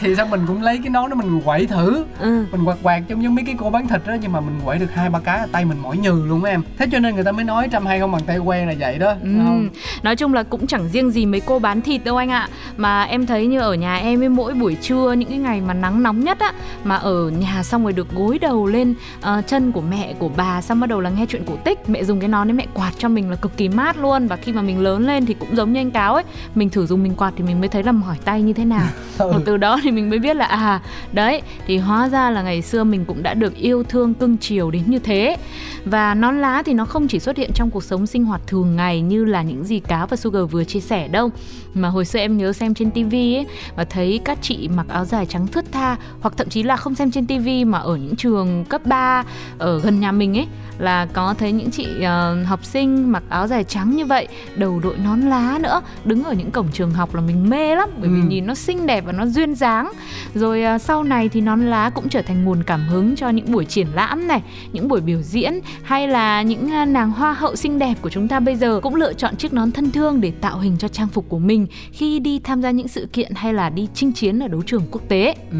thì 0.00 0.16
sao 0.16 0.26
mình 0.26 0.40
cũng 0.46 0.62
lấy 0.62 0.78
cái 0.78 0.90
nón 0.90 1.10
đó 1.10 1.16
mình 1.16 1.40
quậy 1.44 1.66
thử 1.66 2.04
ừ. 2.20 2.44
mình 2.52 2.64
quạt 2.64 2.76
quạt 2.82 3.02
giống 3.08 3.20
như 3.20 3.30
mấy 3.30 3.44
cái 3.44 3.54
cô 3.58 3.70
bán 3.70 3.88
thịt 3.88 4.00
đó 4.06 4.14
nhưng 4.20 4.32
mà 4.32 4.40
mình 4.40 4.60
quậy 4.64 4.78
được 4.78 4.94
hai 4.94 5.10
ba 5.10 5.18
cái 5.18 5.48
tay 5.52 5.64
mình 5.64 5.82
mỏi 5.82 5.96
nhừ 5.96 6.24
luôn 6.26 6.44
em 6.44 6.62
thế 6.78 6.86
cho 6.92 6.98
nên 6.98 7.14
người 7.14 7.24
ta 7.24 7.32
mới 7.32 7.44
nói 7.44 7.68
trăm 7.72 7.86
hay 7.86 8.00
không 8.00 8.12
bằng 8.12 8.22
tay 8.26 8.38
quen 8.38 8.68
là 8.68 8.74
vậy 8.78 8.98
đó 8.98 9.10
ừ. 9.10 9.30
không? 9.44 9.68
nói 10.02 10.16
chung 10.16 10.34
là 10.34 10.42
cũng 10.42 10.66
chẳng 10.66 10.88
riêng 10.88 11.10
gì 11.10 11.26
mấy 11.26 11.40
cô 11.40 11.58
bán 11.58 11.80
thịt 11.80 12.04
đâu 12.04 12.16
anh 12.16 12.30
ạ 12.30 12.48
mà 12.76 13.02
em 13.02 13.26
thấy 13.26 13.46
như 13.46 13.60
ở 13.60 13.74
nhà 13.74 13.96
em 13.96 14.22
ấy 14.22 14.28
mỗi 14.28 14.54
buổi 14.54 14.74
trưa 14.74 15.12
những 15.12 15.28
cái 15.28 15.38
ngày 15.38 15.60
mà 15.60 15.74
nắng 15.74 16.02
nóng 16.02 16.24
nhất 16.24 16.38
á 16.40 16.52
mà 16.84 16.96
ở 16.96 17.30
nhà 17.30 17.62
xong 17.62 17.82
rồi 17.82 17.92
được 17.92 18.10
gối 18.12 18.38
đầu 18.38 18.66
lên 18.66 18.94
uh, 19.18 19.46
chân 19.46 19.72
của 19.72 19.80
mẹ 19.80 20.14
của 20.18 20.30
bà 20.36 20.60
xong 20.60 20.80
bắt 20.80 20.86
đầu 20.86 21.00
là 21.00 21.10
nghe 21.10 21.26
chuyện 21.28 21.44
cổ 21.46 21.56
tích 21.64 21.88
mẹ 21.88 22.04
dùng 22.04 22.20
cái 22.20 22.28
nón 22.28 22.48
đấy 22.48 22.54
mẹ 22.54 22.66
quạt 22.74 22.89
cho 22.98 23.08
mình 23.08 23.30
là 23.30 23.36
cực 23.36 23.56
kỳ 23.56 23.68
mát 23.68 23.96
luôn. 23.98 24.26
Và 24.26 24.36
khi 24.36 24.52
mà 24.52 24.62
mình 24.62 24.80
lớn 24.80 25.06
lên 25.06 25.26
thì 25.26 25.34
cũng 25.34 25.56
giống 25.56 25.72
như 25.72 25.80
anh 25.80 25.90
cáo 25.90 26.14
ấy 26.14 26.24
mình 26.54 26.70
thử 26.70 26.86
dùng 26.86 27.02
mình 27.02 27.14
quạt 27.14 27.32
thì 27.36 27.44
mình 27.44 27.60
mới 27.60 27.68
thấy 27.68 27.82
là 27.82 27.92
mỏi 27.92 28.16
tay 28.24 28.42
như 28.42 28.52
thế 28.52 28.64
nào. 28.64 28.86
Ừ. 29.20 29.30
và 29.32 29.38
từ 29.44 29.56
đó 29.56 29.80
thì 29.82 29.90
mình 29.90 30.10
mới 30.10 30.18
biết 30.18 30.36
là 30.36 30.44
à 30.44 30.80
đấy 31.12 31.42
thì 31.66 31.78
hóa 31.78 32.08
ra 32.08 32.30
là 32.30 32.42
ngày 32.42 32.62
xưa 32.62 32.84
mình 32.84 33.04
cũng 33.04 33.22
đã 33.22 33.34
được 33.34 33.56
yêu 33.56 33.82
thương 33.82 34.14
cưng 34.14 34.36
chiều 34.36 34.70
đến 34.70 34.82
như 34.86 34.98
thế. 34.98 35.36
Và 35.84 36.14
nón 36.14 36.40
lá 36.40 36.62
thì 36.66 36.74
nó 36.74 36.84
không 36.84 37.08
chỉ 37.08 37.18
xuất 37.18 37.36
hiện 37.36 37.50
trong 37.54 37.70
cuộc 37.70 37.84
sống 37.84 38.06
sinh 38.06 38.24
hoạt 38.24 38.40
thường 38.46 38.76
ngày 38.76 39.00
như 39.00 39.24
là 39.24 39.42
những 39.42 39.64
gì 39.64 39.80
cáo 39.80 40.06
và 40.06 40.16
sugar 40.16 40.42
vừa 40.50 40.64
chia 40.64 40.80
sẻ 40.80 41.08
đâu. 41.08 41.30
Mà 41.74 41.88
hồi 41.88 42.04
xưa 42.04 42.18
em 42.18 42.38
nhớ 42.38 42.52
xem 42.52 42.74
trên 42.74 42.90
tivi 42.90 43.34
ấy 43.36 43.46
và 43.76 43.84
thấy 43.84 44.20
các 44.24 44.38
chị 44.42 44.68
mặc 44.76 44.86
áo 44.88 45.04
dài 45.04 45.26
trắng 45.26 45.46
thướt 45.46 45.72
tha 45.72 45.96
hoặc 46.20 46.34
thậm 46.36 46.48
chí 46.48 46.62
là 46.62 46.76
không 46.76 46.94
xem 46.94 47.10
trên 47.10 47.26
tivi 47.26 47.64
mà 47.64 47.78
ở 47.78 47.96
những 47.96 48.16
trường 48.16 48.64
cấp 48.64 48.86
3 48.86 49.24
ở 49.58 49.80
gần 49.80 50.00
nhà 50.00 50.12
mình 50.12 50.38
ấy 50.38 50.46
là 50.80 51.06
có 51.06 51.34
thấy 51.38 51.52
những 51.52 51.70
chị 51.70 51.86
uh, 51.98 52.46
học 52.46 52.64
sinh 52.64 53.12
mặc 53.12 53.22
áo 53.28 53.46
dài 53.46 53.64
trắng 53.64 53.96
như 53.96 54.06
vậy 54.06 54.28
đầu 54.56 54.80
đội 54.80 54.96
nón 55.04 55.20
lá 55.20 55.58
nữa 55.60 55.82
đứng 56.04 56.24
ở 56.24 56.32
những 56.32 56.50
cổng 56.50 56.68
trường 56.72 56.90
học 56.90 57.14
là 57.14 57.20
mình 57.20 57.50
mê 57.50 57.74
lắm 57.74 57.90
bởi 58.00 58.08
vì 58.08 58.20
ừ. 58.20 58.26
nhìn 58.28 58.46
nó 58.46 58.54
xinh 58.54 58.86
đẹp 58.86 59.04
và 59.06 59.12
nó 59.12 59.26
duyên 59.26 59.54
dáng. 59.54 59.92
Rồi 60.34 60.62
uh, 60.74 60.80
sau 60.80 61.02
này 61.02 61.28
thì 61.28 61.40
nón 61.40 61.66
lá 61.66 61.90
cũng 61.90 62.08
trở 62.08 62.22
thành 62.22 62.44
nguồn 62.44 62.62
cảm 62.62 62.88
hứng 62.88 63.16
cho 63.16 63.28
những 63.28 63.52
buổi 63.52 63.64
triển 63.64 63.86
lãm 63.94 64.28
này 64.28 64.42
những 64.72 64.88
buổi 64.88 65.00
biểu 65.00 65.22
diễn 65.22 65.60
hay 65.82 66.08
là 66.08 66.42
những 66.42 66.70
uh, 66.82 66.88
nàng 66.88 67.10
hoa 67.10 67.32
hậu 67.32 67.56
xinh 67.56 67.78
đẹp 67.78 67.94
của 68.02 68.10
chúng 68.10 68.28
ta 68.28 68.40
bây 68.40 68.56
giờ 68.56 68.80
cũng 68.82 68.94
lựa 68.94 69.12
chọn 69.12 69.36
chiếc 69.36 69.52
nón 69.52 69.72
thân 69.72 69.90
thương 69.90 70.20
để 70.20 70.32
tạo 70.40 70.58
hình 70.58 70.76
cho 70.78 70.88
trang 70.88 71.08
phục 71.08 71.28
của 71.28 71.38
mình 71.38 71.66
khi 71.92 72.18
đi 72.18 72.38
tham 72.38 72.62
gia 72.62 72.70
những 72.70 72.88
sự 72.88 73.08
kiện 73.12 73.32
hay 73.34 73.54
là 73.54 73.70
đi 73.70 73.88
chinh 73.94 74.12
chiến 74.12 74.42
ở 74.42 74.48
đấu 74.48 74.62
trường 74.66 74.82
quốc 74.90 75.02
tế. 75.08 75.34
Ừ, 75.50 75.56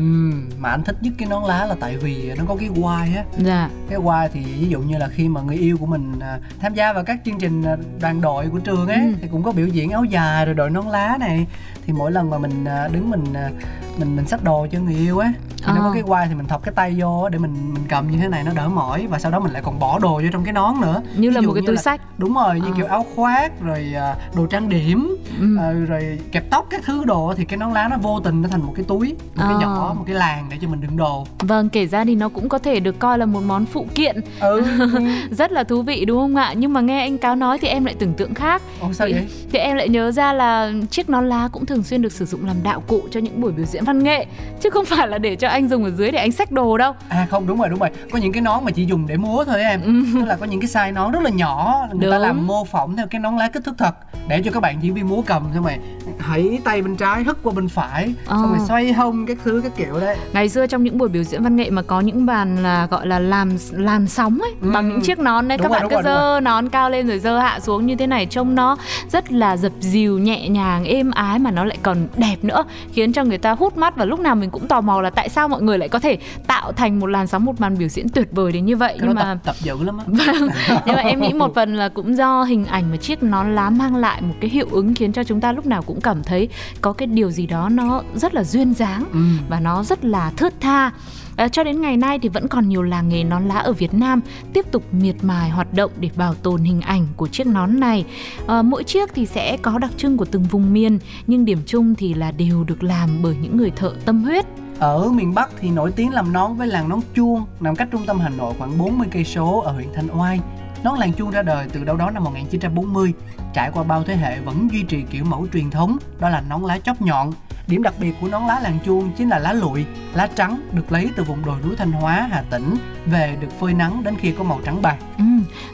mà 0.59 0.69
anh 0.69 0.85
thích 0.85 0.97
nhất 1.01 1.13
cái 1.19 1.29
nón 1.29 1.45
lá 1.45 1.67
là 1.67 1.75
tại 1.81 1.97
vì 1.97 2.33
nó 2.39 2.45
có 2.49 2.57
cái 2.57 2.69
quai 2.83 3.15
á. 3.15 3.25
Dạ. 3.39 3.71
Cái 3.91 3.99
quai 4.05 4.29
thì 4.29 4.41
ví 4.61 4.69
dụ 4.69 4.81
như 4.81 4.99
là 4.99 5.09
khi 5.11 5.29
mà 5.29 5.41
người 5.41 5.57
yêu 5.57 5.77
của 5.77 5.87
mình 5.87 6.19
à, 6.21 6.39
tham 6.61 6.75
gia 6.75 6.93
vào 6.93 7.05
các 7.05 7.21
chương 7.25 7.39
trình 7.39 7.63
à, 7.63 7.77
đoàn 8.01 8.21
đội 8.21 8.49
của 8.49 8.59
trường 8.59 8.87
ấy 8.87 8.97
ừ. 8.97 9.15
thì 9.21 9.29
cũng 9.29 9.43
có 9.43 9.53
biểu 9.53 9.67
diễn 9.67 9.91
áo 9.91 10.05
dài 10.05 10.47
rồi 10.47 10.55
đội 10.55 10.71
nón 10.71 10.87
lá 10.87 11.17
này 11.21 11.47
thì 11.87 11.93
mỗi 11.93 12.13
lần 12.13 12.31
mà 12.31 12.39
mình 12.39 12.65
à, 12.65 12.89
đứng 12.93 13.11
mình 13.11 13.25
à, 13.35 13.51
mình 13.99 14.17
mình 14.17 14.27
xách 14.27 14.45
đồ 14.45 14.67
cho 14.73 14.79
người 14.79 14.95
yêu 14.95 15.19
á 15.19 15.33
thì 15.57 15.65
à. 15.67 15.75
nó 15.75 15.81
có 15.81 15.87
ờ. 15.87 15.95
cái 15.95 16.03
quai 16.03 16.29
thì 16.29 16.35
mình 16.35 16.47
thọc 16.47 16.63
cái 16.63 16.75
tay 16.75 16.97
vô 16.99 17.29
để 17.29 17.39
mình 17.39 17.75
mình 17.75 17.85
cầm 17.89 18.11
như 18.11 18.19
thế 18.19 18.29
này 18.29 18.45
nó 18.45 18.53
đỡ 18.55 18.69
mỏi 18.69 19.07
và 19.07 19.19
sau 19.19 19.31
đó 19.31 19.41
mình 19.41 19.53
lại 19.53 19.63
còn 19.63 19.79
bỏ 19.79 19.99
đồ 19.99 20.15
vô 20.15 20.29
trong 20.33 20.45
cái 20.45 20.53
nón 20.53 20.75
nữa 20.81 21.03
như 21.17 21.31
là 21.31 21.41
một 21.41 21.53
cái 21.53 21.63
túi 21.67 21.77
sách 21.77 22.01
đúng 22.19 22.35
rồi 22.35 22.61
như 22.61 22.71
à. 22.73 22.75
kiểu 22.77 22.87
áo 22.87 23.07
khoác 23.15 23.61
rồi 23.61 23.95
đồ 24.37 24.47
trang 24.47 24.69
điểm 24.69 25.17
ừ. 25.41 25.85
rồi 25.85 26.19
kẹp 26.33 26.51
tóc 26.51 26.67
các 26.71 26.81
thứ 26.85 27.05
đồ 27.05 27.35
thì 27.37 27.45
cái 27.45 27.57
nón 27.57 27.73
lá 27.73 27.89
nó 27.89 27.97
vô 27.97 28.21
tình 28.21 28.43
nó 28.43 28.49
thành 28.49 28.63
một 28.63 28.73
cái 28.77 28.85
túi 28.89 29.17
một 29.35 29.45
à. 29.45 29.47
cái 29.49 29.57
nhỏ 29.61 29.95
một 29.99 30.05
cái 30.07 30.15
làng 30.15 30.47
để 30.51 30.57
cho 30.63 30.69
mình 30.69 30.81
đựng 30.81 30.97
đồ 30.97 31.27
vâng 31.39 31.69
kể 31.69 31.87
ra 31.87 32.05
thì 32.05 32.15
nó 32.15 32.29
cũng 32.29 32.49
có 32.49 32.59
thể 32.59 32.81
được 32.81 32.99
coi 32.99 33.19
là 33.19 33.27
một 33.27 33.41
món 33.47 33.67
phụ 33.67 33.87
kiện 33.95 34.17
ừ. 34.41 34.65
rất 35.31 35.53
là 35.53 35.65
thú 35.65 35.83
vị 35.83 36.05
đúng 36.05 36.19
không 36.19 36.37
ạ 36.37 36.55
nhưng 36.57 36.73
mà 36.73 36.81
nghe 36.81 37.01
anh 37.01 37.19
cáo 37.19 37.37
nói 37.37 37.59
thì 37.59 37.69
em 37.69 37.85
lại 37.85 37.95
tưởng 37.99 38.15
tượng 38.15 38.35
khác 38.35 38.63
Ồ, 38.81 38.93
sao 38.93 39.07
thì, 39.07 39.13
vậy? 39.13 39.27
thì 39.53 39.59
em 39.59 39.77
lại 39.77 39.89
nhớ 39.89 40.13
ra 40.13 40.33
là 40.33 40.73
chiếc 40.91 41.11
nón 41.11 41.29
lá 41.29 41.49
cũng 41.53 41.67
thường 41.71 41.83
xuyên 41.83 42.03
được 42.03 42.13
sử 42.13 42.25
dụng 42.25 42.47
làm 42.47 42.57
đạo 42.63 42.83
cụ 42.87 43.03
cho 43.11 43.21
những 43.21 43.41
buổi 43.41 43.53
biểu 43.53 43.67
diễn 43.67 43.85
văn 43.85 44.05
nghệ 44.05 44.27
chứ 44.61 44.71
không 44.71 44.85
phải 44.85 45.09
là 45.09 45.19
để 45.19 45.37
cho 45.37 45.49
anh 45.49 45.69
dùng 45.69 45.85
ở 45.85 45.91
dưới 45.91 46.11
để 46.11 46.19
anh 46.19 46.33
xách 46.33 46.53
đồ 46.53 46.79
đâu 46.79 46.93
à 47.09 47.27
không 47.31 47.47
đúng 47.47 47.59
rồi 47.59 47.69
đúng 47.69 47.79
rồi 47.79 47.91
có 48.13 48.19
những 48.19 48.33
cái 48.33 48.43
nón 48.43 48.65
mà 48.65 48.71
chỉ 48.71 48.85
dùng 48.85 49.07
để 49.07 49.17
múa 49.17 49.45
thôi 49.45 49.61
em 49.61 49.83
ừ. 49.83 49.93
tức 50.15 50.25
là 50.25 50.37
có 50.37 50.47
những 50.47 50.61
cái 50.61 50.69
size 50.69 50.93
nón 50.93 51.13
rất 51.13 51.23
là 51.23 51.31
nhỏ 51.31 51.87
người 51.93 52.01
đúng. 52.01 52.11
ta 52.11 52.19
làm 52.19 52.47
mô 52.47 52.65
phỏng 52.65 52.97
theo 52.97 53.07
cái 53.07 53.21
nón 53.21 53.37
lá 53.37 53.49
kích 53.49 53.65
thước 53.65 53.75
thật 53.79 53.95
để 54.29 54.43
cho 54.45 54.51
các 54.51 54.61
bạn 54.61 54.79
diễn 54.83 54.95
viên 54.95 55.09
múa 55.09 55.23
cầm 55.27 55.43
xong 55.55 55.65
rồi 55.65 55.77
hãy 56.19 56.59
tay 56.65 56.83
bên 56.83 56.97
trái 56.97 57.25
hất 57.25 57.37
qua 57.43 57.53
bên 57.57 57.69
phải 57.69 58.15
à. 58.27 58.37
xong 58.37 58.51
rồi 58.57 58.67
xoay 58.69 58.93
hông 58.93 59.27
các 59.27 59.37
thứ 59.45 59.61
các 59.65 59.73
kiểu 59.77 60.01
đấy 60.01 60.17
ngày 60.33 60.49
xưa 60.49 60.67
trong 60.67 60.85
những 60.85 60.99
buổi 60.99 61.09
biểu 61.09 61.23
diễn 61.25 61.43
văn 61.43 61.57
nghệ 61.57 61.71
mà 61.71 61.83
có 61.83 62.01
những 62.01 62.27
bàn 62.27 62.63
là 62.63 62.87
gọi 62.87 63.07
là 63.07 63.19
làm 63.19 63.57
làn 63.71 64.07
sóng 64.07 64.39
ấy 64.43 64.53
ừ. 64.63 64.71
bằng 64.71 64.89
những 64.89 65.01
chiếc 65.01 65.19
nón 65.19 65.49
đấy 65.49 65.59
các 65.59 65.71
rồi, 65.71 65.81
bạn 65.81 65.91
cứ 65.91 65.97
dơ 66.05 66.41
nón 66.41 66.69
cao 66.69 66.91
lên 66.91 67.09
rồi 67.09 67.19
dơ 67.19 67.39
hạ 67.39 67.61
xuống 67.61 67.87
như 67.87 67.97
thế 67.97 68.07
này 68.07 68.27
trông 68.27 68.55
nó 68.55 68.77
rất 69.13 69.33
là 69.33 69.57
dập 69.57 69.73
dìu 69.81 70.19
nhẹ 70.19 70.49
nhàng 70.49 70.85
êm 70.85 71.11
ái 71.11 71.39
mà 71.39 71.51
nó 71.51 71.60
lại 71.65 71.79
còn 71.83 72.07
đẹp 72.17 72.37
nữa 72.43 72.65
khiến 72.93 73.13
cho 73.13 73.25
người 73.25 73.39
ta 73.39 73.53
hút 73.53 73.77
mắt 73.77 73.97
và 73.97 74.05
lúc 74.05 74.21
nào 74.21 74.35
mình 74.35 74.51
cũng 74.51 74.69
tò 74.69 74.81
mò 74.81 75.01
là 75.01 75.11
tại 75.11 75.29
sao 75.29 75.49
mọi 75.49 75.63
người 75.63 75.79
lại 75.79 75.89
có 75.89 75.99
thể 75.99 76.19
tạo 76.47 76.73
thành 76.73 77.01
một 77.01 77.07
làn 77.07 77.27
sóng 77.27 77.45
một 77.45 77.61
màn 77.61 77.79
biểu 77.79 77.89
diễn 77.89 78.09
tuyệt 78.09 78.29
vời 78.33 78.53
đến 78.53 78.65
như 78.67 78.77
vậy 78.77 78.97
Cái 78.99 79.07
nhưng 79.07 79.15
mà 79.15 79.23
tập, 79.23 79.39
tập 79.45 79.57
dữ 79.61 79.83
lắm 79.83 79.99
á 79.99 80.05
Vâng, 80.07 80.49
nhưng 80.87 80.97
mà 80.97 81.03
em 81.03 81.21
nghĩ 81.21 81.33
một 81.33 81.55
phần 81.55 81.75
là 81.75 81.89
cũng 81.89 82.17
do 82.17 82.43
hình 82.43 82.67
ảnh 82.67 82.91
mà 82.91 82.97
chiếc 82.97 83.23
nón 83.23 83.55
lá 83.55 83.71
mang 83.71 83.97
lại 83.97 84.23
một 84.23 84.35
cái 84.41 84.51
hiệu 84.51 84.67
ứng 84.71 84.95
khiến 84.95 85.13
cho 85.13 85.25
chúng 85.25 85.41
ta 85.41 85.53
lúc 85.53 85.67
nào 85.67 85.83
cũng 85.83 86.01
cảm 86.01 86.23
thấy 86.23 86.49
có 86.81 86.93
cái 86.93 87.07
điều 87.07 87.31
gì 87.31 87.47
đó 87.47 87.69
nó 87.69 88.03
rất 88.15 88.35
là 88.35 88.45
duyên 88.45 88.75
dáng 88.75 89.05
ừ. 89.13 89.21
và 89.49 89.61
nó 89.61 89.83
rất 89.83 90.05
là 90.05 90.33
thướt 90.37 90.61
tha. 90.61 90.91
À, 91.37 91.49
cho 91.49 91.65
đến 91.65 91.81
ngày 91.81 91.97
nay 91.97 92.19
thì 92.19 92.29
vẫn 92.29 92.49
còn 92.49 92.69
nhiều 92.69 92.83
làng 92.83 93.09
nghề 93.09 93.25
nón 93.25 93.49
lá 93.49 93.55
ở 93.55 93.73
Việt 93.73 93.95
Nam 93.95 94.21
tiếp 94.53 94.67
tục 94.73 94.85
miệt 94.93 95.15
mài 95.23 95.51
hoạt 95.51 95.75
động 95.75 95.91
để 96.01 96.11
bảo 96.17 96.35
tồn 96.35 96.63
hình 96.63 96.81
ảnh 96.81 97.07
của 97.17 97.29
chiếc 97.29 97.47
nón 97.47 97.81
này. 97.81 98.05
À, 98.47 98.63
mỗi 98.63 98.85
chiếc 98.85 99.15
thì 99.15 99.27
sẽ 99.27 99.57
có 99.63 99.79
đặc 99.79 99.91
trưng 99.97 100.17
của 100.17 100.25
từng 100.25 100.43
vùng 100.43 100.73
miền 100.73 100.99
nhưng 101.27 101.45
điểm 101.51 101.63
chung 101.67 101.95
thì 101.95 102.15
là 102.15 102.31
đều 102.31 102.65
được 102.65 102.83
làm 102.83 103.23
bởi 103.23 103.37
những 103.43 103.57
người 103.57 103.71
thợ 103.71 103.93
tâm 104.05 104.23
huyết. 104.23 104.45
Ở 104.79 105.11
miền 105.11 105.35
Bắc 105.35 105.51
thì 105.61 105.71
nổi 105.71 105.93
tiếng 105.93 106.13
làm 106.13 106.33
nón 106.33 106.57
với 106.57 106.67
làng 106.69 106.89
nón 106.89 107.01
chuông, 107.15 107.45
nằm 107.61 107.77
cách 107.77 107.89
trung 107.93 108.07
tâm 108.07 108.19
Hà 108.19 108.29
Nội 108.29 108.55
khoảng 108.59 108.79
40 108.79 109.09
cây 109.11 109.25
số 109.25 109.61
ở 109.61 109.73
huyện 109.73 109.89
Thanh 109.95 110.21
Oai. 110.21 110.41
Nón 110.85 110.99
làng 110.99 111.13
chuông 111.13 111.31
ra 111.31 111.43
đời 111.43 111.67
từ 111.73 111.85
đâu 111.85 111.97
đó 111.97 112.11
năm 112.11 112.25
1940, 112.25 113.13
trải 113.55 113.71
qua 113.75 113.83
bao 113.83 114.05
thế 114.05 114.17
hệ 114.17 114.41
vẫn 114.41 114.69
duy 114.73 114.83
trì 114.83 115.03
kiểu 115.11 115.25
mẫu 115.25 115.47
truyền 115.53 115.71
thống, 115.71 115.99
đó 116.21 116.29
là 116.29 116.43
nón 116.49 116.63
lá 116.63 116.79
chóp 116.79 117.03
nhọn. 117.03 117.33
Điểm 117.67 117.83
đặc 117.83 117.95
biệt 118.01 118.15
của 118.21 118.29
nón 118.29 118.43
lá 118.43 118.61
làng 118.61 118.79
chuông 118.85 119.11
chính 119.19 119.29
là 119.29 119.39
lá 119.39 119.53
lụi, 119.53 119.85
lá 120.15 120.29
trắng 120.37 120.61
được 120.73 120.93
lấy 120.93 121.11
từ 121.17 121.23
vùng 121.25 121.45
đồi 121.45 121.57
núi 121.65 121.77
Thanh 121.77 121.93
Hóa, 121.93 122.29
Hà 122.31 122.43
Tĩnh 122.51 122.77
về 123.07 123.37
được 123.41 123.61
phơi 123.61 123.75
nắng 123.75 124.03
đến 124.05 124.15
khi 124.21 124.33
có 124.33 124.45
màu 124.45 124.61
trắng 124.65 124.83
bạc. 124.83 124.97
Ừ. 125.19 125.25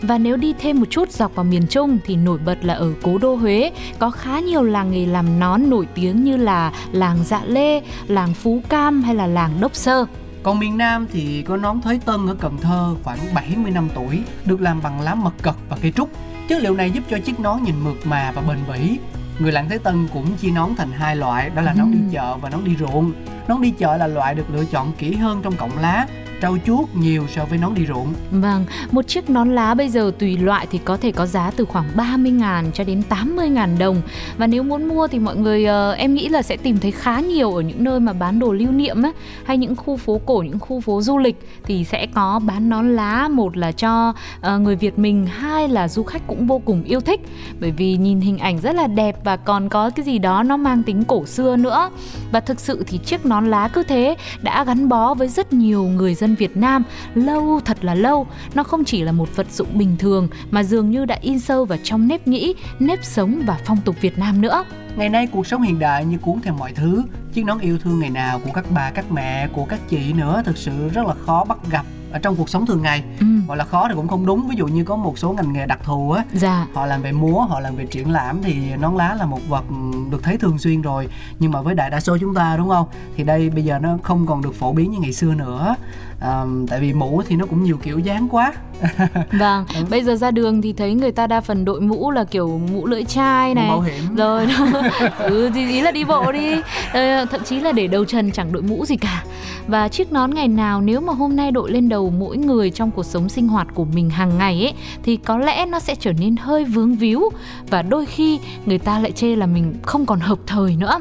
Và 0.02 0.18
nếu 0.18 0.36
đi 0.36 0.54
thêm 0.58 0.80
một 0.80 0.86
chút 0.90 1.10
dọc 1.10 1.34
vào 1.34 1.44
miền 1.44 1.66
Trung 1.66 1.98
thì 2.04 2.16
nổi 2.16 2.38
bật 2.38 2.58
là 2.64 2.74
ở 2.74 2.92
cố 3.02 3.18
đô 3.18 3.34
Huế 3.34 3.72
có 3.98 4.10
khá 4.10 4.40
nhiều 4.40 4.62
làng 4.62 4.90
nghề 4.90 5.06
làm 5.06 5.38
nón 5.38 5.70
nổi 5.70 5.86
tiếng 5.94 6.24
như 6.24 6.36
là 6.36 6.72
làng 6.92 7.18
Dạ 7.24 7.44
Lê, 7.44 7.82
làng 8.06 8.34
Phú 8.34 8.62
Cam 8.68 9.02
hay 9.02 9.14
là 9.14 9.26
làng 9.26 9.60
Đốc 9.60 9.74
Sơ. 9.74 10.06
Còn 10.46 10.58
miền 10.58 10.78
Nam 10.78 11.06
thì 11.12 11.42
có 11.42 11.56
nón 11.56 11.80
Thới 11.80 12.00
Tân 12.04 12.26
ở 12.26 12.36
Cần 12.40 12.58
Thơ 12.58 12.94
khoảng 13.02 13.18
70 13.34 13.70
năm 13.70 13.88
tuổi, 13.94 14.22
được 14.44 14.60
làm 14.60 14.82
bằng 14.82 15.00
lá 15.00 15.14
mật 15.14 15.32
cật 15.42 15.54
và 15.68 15.76
cây 15.82 15.92
trúc. 15.92 16.10
Chất 16.48 16.62
liệu 16.62 16.74
này 16.74 16.90
giúp 16.90 17.04
cho 17.10 17.18
chiếc 17.18 17.40
nón 17.40 17.62
nhìn 17.62 17.74
mượt 17.84 17.96
mà 18.04 18.32
và 18.32 18.42
bền 18.42 18.58
bỉ. 18.68 18.98
Người 19.38 19.52
làng 19.52 19.68
Thới 19.68 19.78
Tân 19.78 20.08
cũng 20.12 20.36
chia 20.36 20.50
nón 20.50 20.70
thành 20.76 20.90
hai 20.90 21.16
loại, 21.16 21.50
đó 21.50 21.62
là 21.62 21.74
nón 21.74 21.92
đi 21.92 21.98
chợ 22.12 22.36
và 22.36 22.50
nón 22.50 22.64
đi 22.64 22.76
ruộng. 22.76 23.12
Nón 23.48 23.62
đi 23.62 23.70
chợ 23.70 23.96
là 23.96 24.06
loại 24.06 24.34
được 24.34 24.50
lựa 24.50 24.64
chọn 24.64 24.92
kỹ 24.98 25.14
hơn 25.14 25.40
trong 25.42 25.56
cọng 25.56 25.78
lá, 25.78 26.06
trau 26.42 26.56
chuốt 26.66 26.88
nhiều 26.94 27.26
so 27.34 27.44
với 27.44 27.58
nón 27.58 27.74
đi 27.74 27.86
ruộng. 27.86 28.12
Vâng, 28.30 28.64
một 28.90 29.08
chiếc 29.08 29.30
nón 29.30 29.54
lá 29.54 29.74
bây 29.74 29.88
giờ 29.88 30.12
tùy 30.18 30.36
loại 30.36 30.66
thì 30.70 30.78
có 30.84 30.96
thể 30.96 31.12
có 31.12 31.26
giá 31.26 31.50
từ 31.56 31.64
khoảng 31.64 31.86
30.000 31.96 32.70
cho 32.70 32.84
đến 32.84 33.02
80.000 33.08 33.78
đồng. 33.78 34.02
Và 34.38 34.46
nếu 34.46 34.62
muốn 34.62 34.88
mua 34.88 35.06
thì 35.06 35.18
mọi 35.18 35.36
người 35.36 35.64
uh, 35.64 35.98
em 35.98 36.14
nghĩ 36.14 36.28
là 36.28 36.42
sẽ 36.42 36.56
tìm 36.56 36.78
thấy 36.78 36.90
khá 36.90 37.20
nhiều 37.20 37.54
ở 37.54 37.60
những 37.60 37.84
nơi 37.84 38.00
mà 38.00 38.12
bán 38.12 38.38
đồ 38.38 38.52
lưu 38.52 38.72
niệm 38.72 39.02
á, 39.02 39.10
hay 39.44 39.58
những 39.58 39.76
khu 39.76 39.96
phố 39.96 40.20
cổ, 40.26 40.42
những 40.46 40.58
khu 40.58 40.80
phố 40.80 41.02
du 41.02 41.18
lịch 41.18 41.48
thì 41.64 41.84
sẽ 41.84 42.06
có 42.14 42.40
bán 42.46 42.68
nón 42.68 42.96
lá, 42.96 43.28
một 43.28 43.56
là 43.56 43.72
cho 43.72 44.08
uh, 44.08 44.60
người 44.60 44.76
Việt 44.76 44.98
mình, 44.98 45.26
hai 45.26 45.68
là 45.68 45.88
du 45.88 46.02
khách 46.02 46.26
cũng 46.26 46.46
vô 46.46 46.58
cùng 46.64 46.82
yêu 46.84 47.00
thích 47.00 47.20
bởi 47.60 47.70
vì 47.70 47.96
nhìn 47.96 48.20
hình 48.20 48.38
ảnh 48.38 48.60
rất 48.60 48.74
là 48.74 48.86
đẹp 48.86 49.16
và 49.24 49.36
còn 49.36 49.68
có 49.68 49.90
cái 49.90 50.04
gì 50.04 50.18
đó 50.18 50.42
nó 50.42 50.56
mang 50.56 50.82
tính 50.82 51.04
cổ 51.04 51.26
xưa 51.26 51.56
nữa. 51.56 51.90
Và 52.32 52.40
thực 52.40 52.60
sự 52.60 52.84
thì 52.86 52.98
chiếc 52.98 53.26
nón 53.26 53.46
lá 53.46 53.68
cứ 53.68 53.82
thế 53.82 54.16
đã 54.42 54.64
gắn 54.64 54.88
bó 54.88 55.14
với 55.14 55.28
rất 55.28 55.52
nhiều 55.52 55.84
người 55.84 56.14
dân 56.14 56.25
Việt 56.34 56.56
Nam 56.56 56.84
lâu 57.14 57.60
thật 57.64 57.84
là 57.84 57.94
lâu. 57.94 58.26
Nó 58.54 58.62
không 58.62 58.84
chỉ 58.84 59.02
là 59.02 59.12
một 59.12 59.36
vật 59.36 59.46
dụng 59.50 59.78
bình 59.78 59.96
thường 59.98 60.28
mà 60.50 60.62
dường 60.62 60.90
như 60.90 61.04
đã 61.04 61.18
in 61.20 61.38
sâu 61.38 61.64
vào 61.64 61.78
trong 61.82 62.08
nếp 62.08 62.28
nghĩ, 62.28 62.54
nếp 62.78 63.04
sống 63.04 63.42
và 63.46 63.58
phong 63.64 63.78
tục 63.84 63.96
Việt 64.00 64.18
Nam 64.18 64.40
nữa. 64.40 64.64
Ngày 64.96 65.08
nay 65.08 65.26
cuộc 65.32 65.46
sống 65.46 65.62
hiện 65.62 65.78
đại 65.78 66.04
như 66.04 66.18
cuốn 66.18 66.40
theo 66.42 66.54
mọi 66.54 66.72
thứ, 66.72 67.02
chiếc 67.32 67.44
nón 67.44 67.58
yêu 67.58 67.78
thương 67.78 68.00
ngày 68.00 68.10
nào 68.10 68.40
của 68.44 68.50
các 68.54 68.64
bà, 68.70 68.90
các 68.90 69.12
mẹ, 69.12 69.48
của 69.52 69.64
các 69.64 69.80
chị 69.88 70.12
nữa 70.12 70.42
thực 70.44 70.56
sự 70.56 70.88
rất 70.88 71.06
là 71.06 71.14
khó 71.26 71.44
bắt 71.44 71.58
gặp 71.70 71.86
ở 72.12 72.18
trong 72.18 72.36
cuộc 72.36 72.48
sống 72.48 72.66
thường 72.66 72.82
ngày. 72.82 73.04
Ừ, 73.20 73.26
Gọi 73.48 73.56
là 73.56 73.64
khó 73.64 73.88
thì 73.88 73.94
cũng 73.94 74.08
không 74.08 74.26
đúng, 74.26 74.48
ví 74.48 74.56
dụ 74.56 74.66
như 74.66 74.84
có 74.84 74.96
một 74.96 75.18
số 75.18 75.32
ngành 75.32 75.52
nghề 75.52 75.66
đặc 75.66 75.78
thù 75.84 76.10
á, 76.10 76.24
dạ. 76.34 76.66
họ 76.74 76.86
làm 76.86 77.02
về 77.02 77.12
múa 77.12 77.40
họ 77.40 77.60
làm 77.60 77.76
về 77.76 77.86
triển 77.86 78.10
lãm 78.12 78.42
thì 78.42 78.76
nón 78.80 78.94
lá 78.94 79.14
là 79.18 79.26
một 79.26 79.40
vật 79.48 79.64
được 80.10 80.22
thấy 80.22 80.36
thường 80.36 80.58
xuyên 80.58 80.82
rồi 80.82 81.08
nhưng 81.38 81.52
mà 81.52 81.62
với 81.62 81.74
đại 81.74 81.90
đa 81.90 82.00
số 82.00 82.18
chúng 82.20 82.34
ta 82.34 82.56
đúng 82.56 82.68
không 82.68 82.86
thì 83.16 83.24
đây 83.24 83.50
bây 83.50 83.64
giờ 83.64 83.78
nó 83.78 83.98
không 84.02 84.26
còn 84.26 84.42
được 84.42 84.54
phổ 84.54 84.72
biến 84.72 84.90
như 84.90 84.98
ngày 84.98 85.12
xưa 85.12 85.34
nữa 85.34 85.74
à, 86.20 86.44
tại 86.68 86.80
vì 86.80 86.92
mũ 86.92 87.22
thì 87.26 87.36
nó 87.36 87.46
cũng 87.46 87.64
nhiều 87.64 87.76
kiểu 87.82 87.98
dáng 87.98 88.28
quá 88.30 88.52
Vâng, 89.32 89.64
bây 89.90 90.04
giờ 90.04 90.16
ra 90.16 90.30
đường 90.30 90.62
thì 90.62 90.72
thấy 90.72 90.94
người 90.94 91.12
ta 91.12 91.26
đa 91.26 91.40
phần 91.40 91.64
đội 91.64 91.80
mũ 91.80 92.10
là 92.10 92.24
kiểu 92.24 92.60
mũ 92.72 92.86
lưỡi 92.86 93.04
chai 93.04 93.48
mũ 93.48 93.54
này. 93.54 93.68
bảo 93.68 93.80
hiểm 93.80 94.16
Rồi 94.16 94.46
ừ 95.18 95.50
thì 95.54 95.70
ý 95.70 95.80
là 95.80 95.90
đi 95.90 96.04
bộ 96.04 96.32
đi. 96.32 96.54
Ờ, 96.92 97.24
thậm 97.24 97.40
chí 97.44 97.60
là 97.60 97.72
để 97.72 97.86
đầu 97.86 98.04
trần 98.04 98.30
chẳng 98.30 98.52
đội 98.52 98.62
mũ 98.62 98.86
gì 98.86 98.96
cả. 98.96 99.24
Và 99.66 99.88
chiếc 99.88 100.12
nón 100.12 100.30
ngày 100.30 100.48
nào 100.48 100.80
nếu 100.80 101.00
mà 101.00 101.12
hôm 101.12 101.36
nay 101.36 101.50
đội 101.50 101.70
lên 101.70 101.88
đầu 101.88 102.10
mỗi 102.10 102.36
người 102.36 102.70
trong 102.70 102.90
cuộc 102.90 103.06
sống 103.06 103.28
sinh 103.28 103.48
hoạt 103.48 103.66
của 103.74 103.84
mình 103.84 104.10
hàng 104.10 104.38
ngày 104.38 104.62
ấy 104.62 104.74
thì 105.02 105.16
có 105.16 105.38
lẽ 105.38 105.66
nó 105.66 105.80
sẽ 105.80 105.94
trở 105.94 106.12
nên 106.12 106.36
hơi 106.36 106.64
vướng 106.64 106.94
víu 106.94 107.30
và 107.70 107.82
đôi 107.82 108.06
khi 108.06 108.40
người 108.66 108.78
ta 108.78 108.98
lại 108.98 109.12
chê 109.12 109.36
là 109.36 109.46
mình 109.46 109.74
không 109.82 110.06
còn 110.06 110.20
hợp 110.20 110.38
thời 110.46 110.76
nữa. 110.76 111.00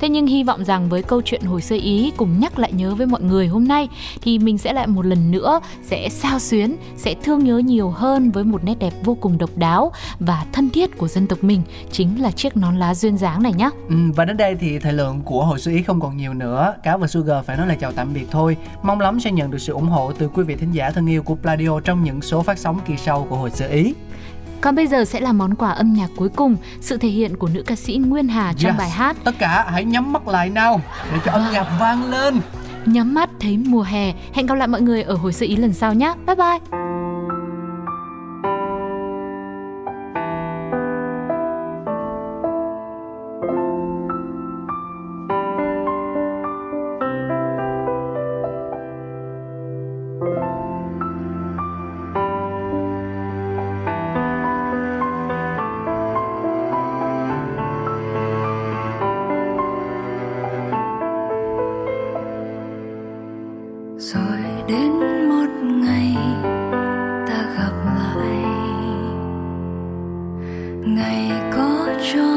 Thế 0.00 0.08
nhưng 0.08 0.26
hy 0.26 0.44
vọng 0.44 0.64
rằng 0.64 0.88
với 0.88 1.02
câu 1.02 1.22
chuyện 1.24 1.42
hồi 1.42 1.62
xưa 1.62 1.76
Ý 1.76 2.12
cùng 2.16 2.40
nhắc 2.40 2.58
lại 2.58 2.72
nhớ 2.72 2.94
với 2.94 3.06
mọi 3.06 3.22
người 3.22 3.46
hôm 3.46 3.68
nay 3.68 3.88
thì 4.22 4.38
mình 4.38 4.58
sẽ 4.58 4.72
lại 4.72 4.86
một 4.86 5.06
lần 5.06 5.30
nữa 5.30 5.60
sẽ 5.82 6.08
sao 6.08 6.38
xuyến, 6.38 6.76
sẽ 6.96 7.14
thương 7.22 7.44
nhớ 7.44 7.58
nhiều 7.58 7.90
hơn 7.90 8.30
với 8.30 8.44
một 8.44 8.64
nét 8.64 8.74
đẹp 8.78 8.92
vô 9.04 9.14
cùng 9.14 9.38
độc 9.38 9.50
đáo 9.56 9.92
và 10.20 10.46
thân 10.52 10.70
thiết 10.70 10.98
của 10.98 11.08
dân 11.08 11.26
tộc 11.26 11.44
mình. 11.44 11.62
Chính 11.92 12.22
là 12.22 12.30
chiếc 12.30 12.56
nón 12.56 12.76
lá 12.76 12.94
duyên 12.94 13.18
dáng 13.18 13.42
này 13.42 13.52
nhé. 13.52 13.70
ừ, 13.88 13.94
và 14.16 14.24
đến 14.24 14.36
đây 14.36 14.56
thì 14.60 14.78
thời 14.78 14.92
lượng 14.92 15.20
của 15.24 15.44
hồi 15.44 15.60
xưa 15.60 15.70
ý 15.70 15.82
không 15.82 16.00
còn 16.00 16.16
nhiều 16.16 16.34
nữa. 16.34 16.74
Cáo 16.82 16.98
và 16.98 17.06
sugar 17.06 17.44
phải 17.44 17.56
nói 17.56 17.66
là 17.66 17.74
chào 17.74 17.92
tạm 17.92 18.14
biệt 18.14 18.26
thôi. 18.30 18.56
Mong 18.82 19.00
lắm 19.00 19.20
sẽ 19.20 19.32
nhận 19.32 19.50
được 19.50 19.58
sự 19.58 19.72
ủng 19.72 19.88
hộ 19.88 20.12
từ 20.18 20.28
quý 20.28 20.42
vị 20.44 20.56
thính 20.56 20.72
giả 20.72 20.90
thân 20.90 21.06
yêu 21.06 21.22
của 21.22 21.34
Pladio 21.34 21.80
trong 21.80 22.04
những 22.04 22.22
số 22.22 22.42
phát 22.42 22.58
sóng 22.58 22.80
kỳ 22.86 22.96
sau 22.96 23.26
của 23.30 23.36
hồi 23.36 23.50
xưa 23.50 23.68
ý. 23.68 23.94
Còn 24.64 24.74
bây 24.74 24.86
giờ 24.86 25.04
sẽ 25.04 25.20
là 25.20 25.32
món 25.32 25.54
quà 25.54 25.70
âm 25.70 25.92
nhạc 25.92 26.10
cuối 26.16 26.28
cùng, 26.28 26.56
sự 26.80 26.96
thể 26.96 27.08
hiện 27.08 27.36
của 27.36 27.48
nữ 27.48 27.62
ca 27.66 27.76
sĩ 27.76 27.96
Nguyên 27.96 28.28
Hà 28.28 28.52
trong 28.58 28.72
Yes. 28.72 28.78
bài 28.78 28.90
hát 28.90 29.16
tất 29.24 29.34
cả 29.38 29.66
hãy 29.72 29.84
nhắm 29.84 30.12
mắt 30.12 30.28
lại 30.28 30.50
nào 30.50 30.80
để 31.12 31.18
cho 31.24 31.32
âm 31.32 31.42
nhạc 31.52 31.66
vang 31.80 32.10
lên 32.10 32.40
Nhắm 32.86 33.14
mắt 33.14 33.30
thấy 33.40 33.56
mùa 33.56 33.82
hè. 33.82 34.12
Hẹn 34.32 34.46
gặp 34.46 34.54
lại 34.54 34.68
mọi 34.68 34.80
người 34.80 35.02
ở 35.02 35.14
hồi 35.14 35.32
xưa 35.32 35.46
Ý 35.46 35.56
lần 35.56 35.72
sau 35.72 35.94
nhé. 35.94 36.14
Bye 36.26 36.36
bye. 36.36 36.83
Ngày 70.86 71.30
có 71.52 71.88
cho 72.12 72.33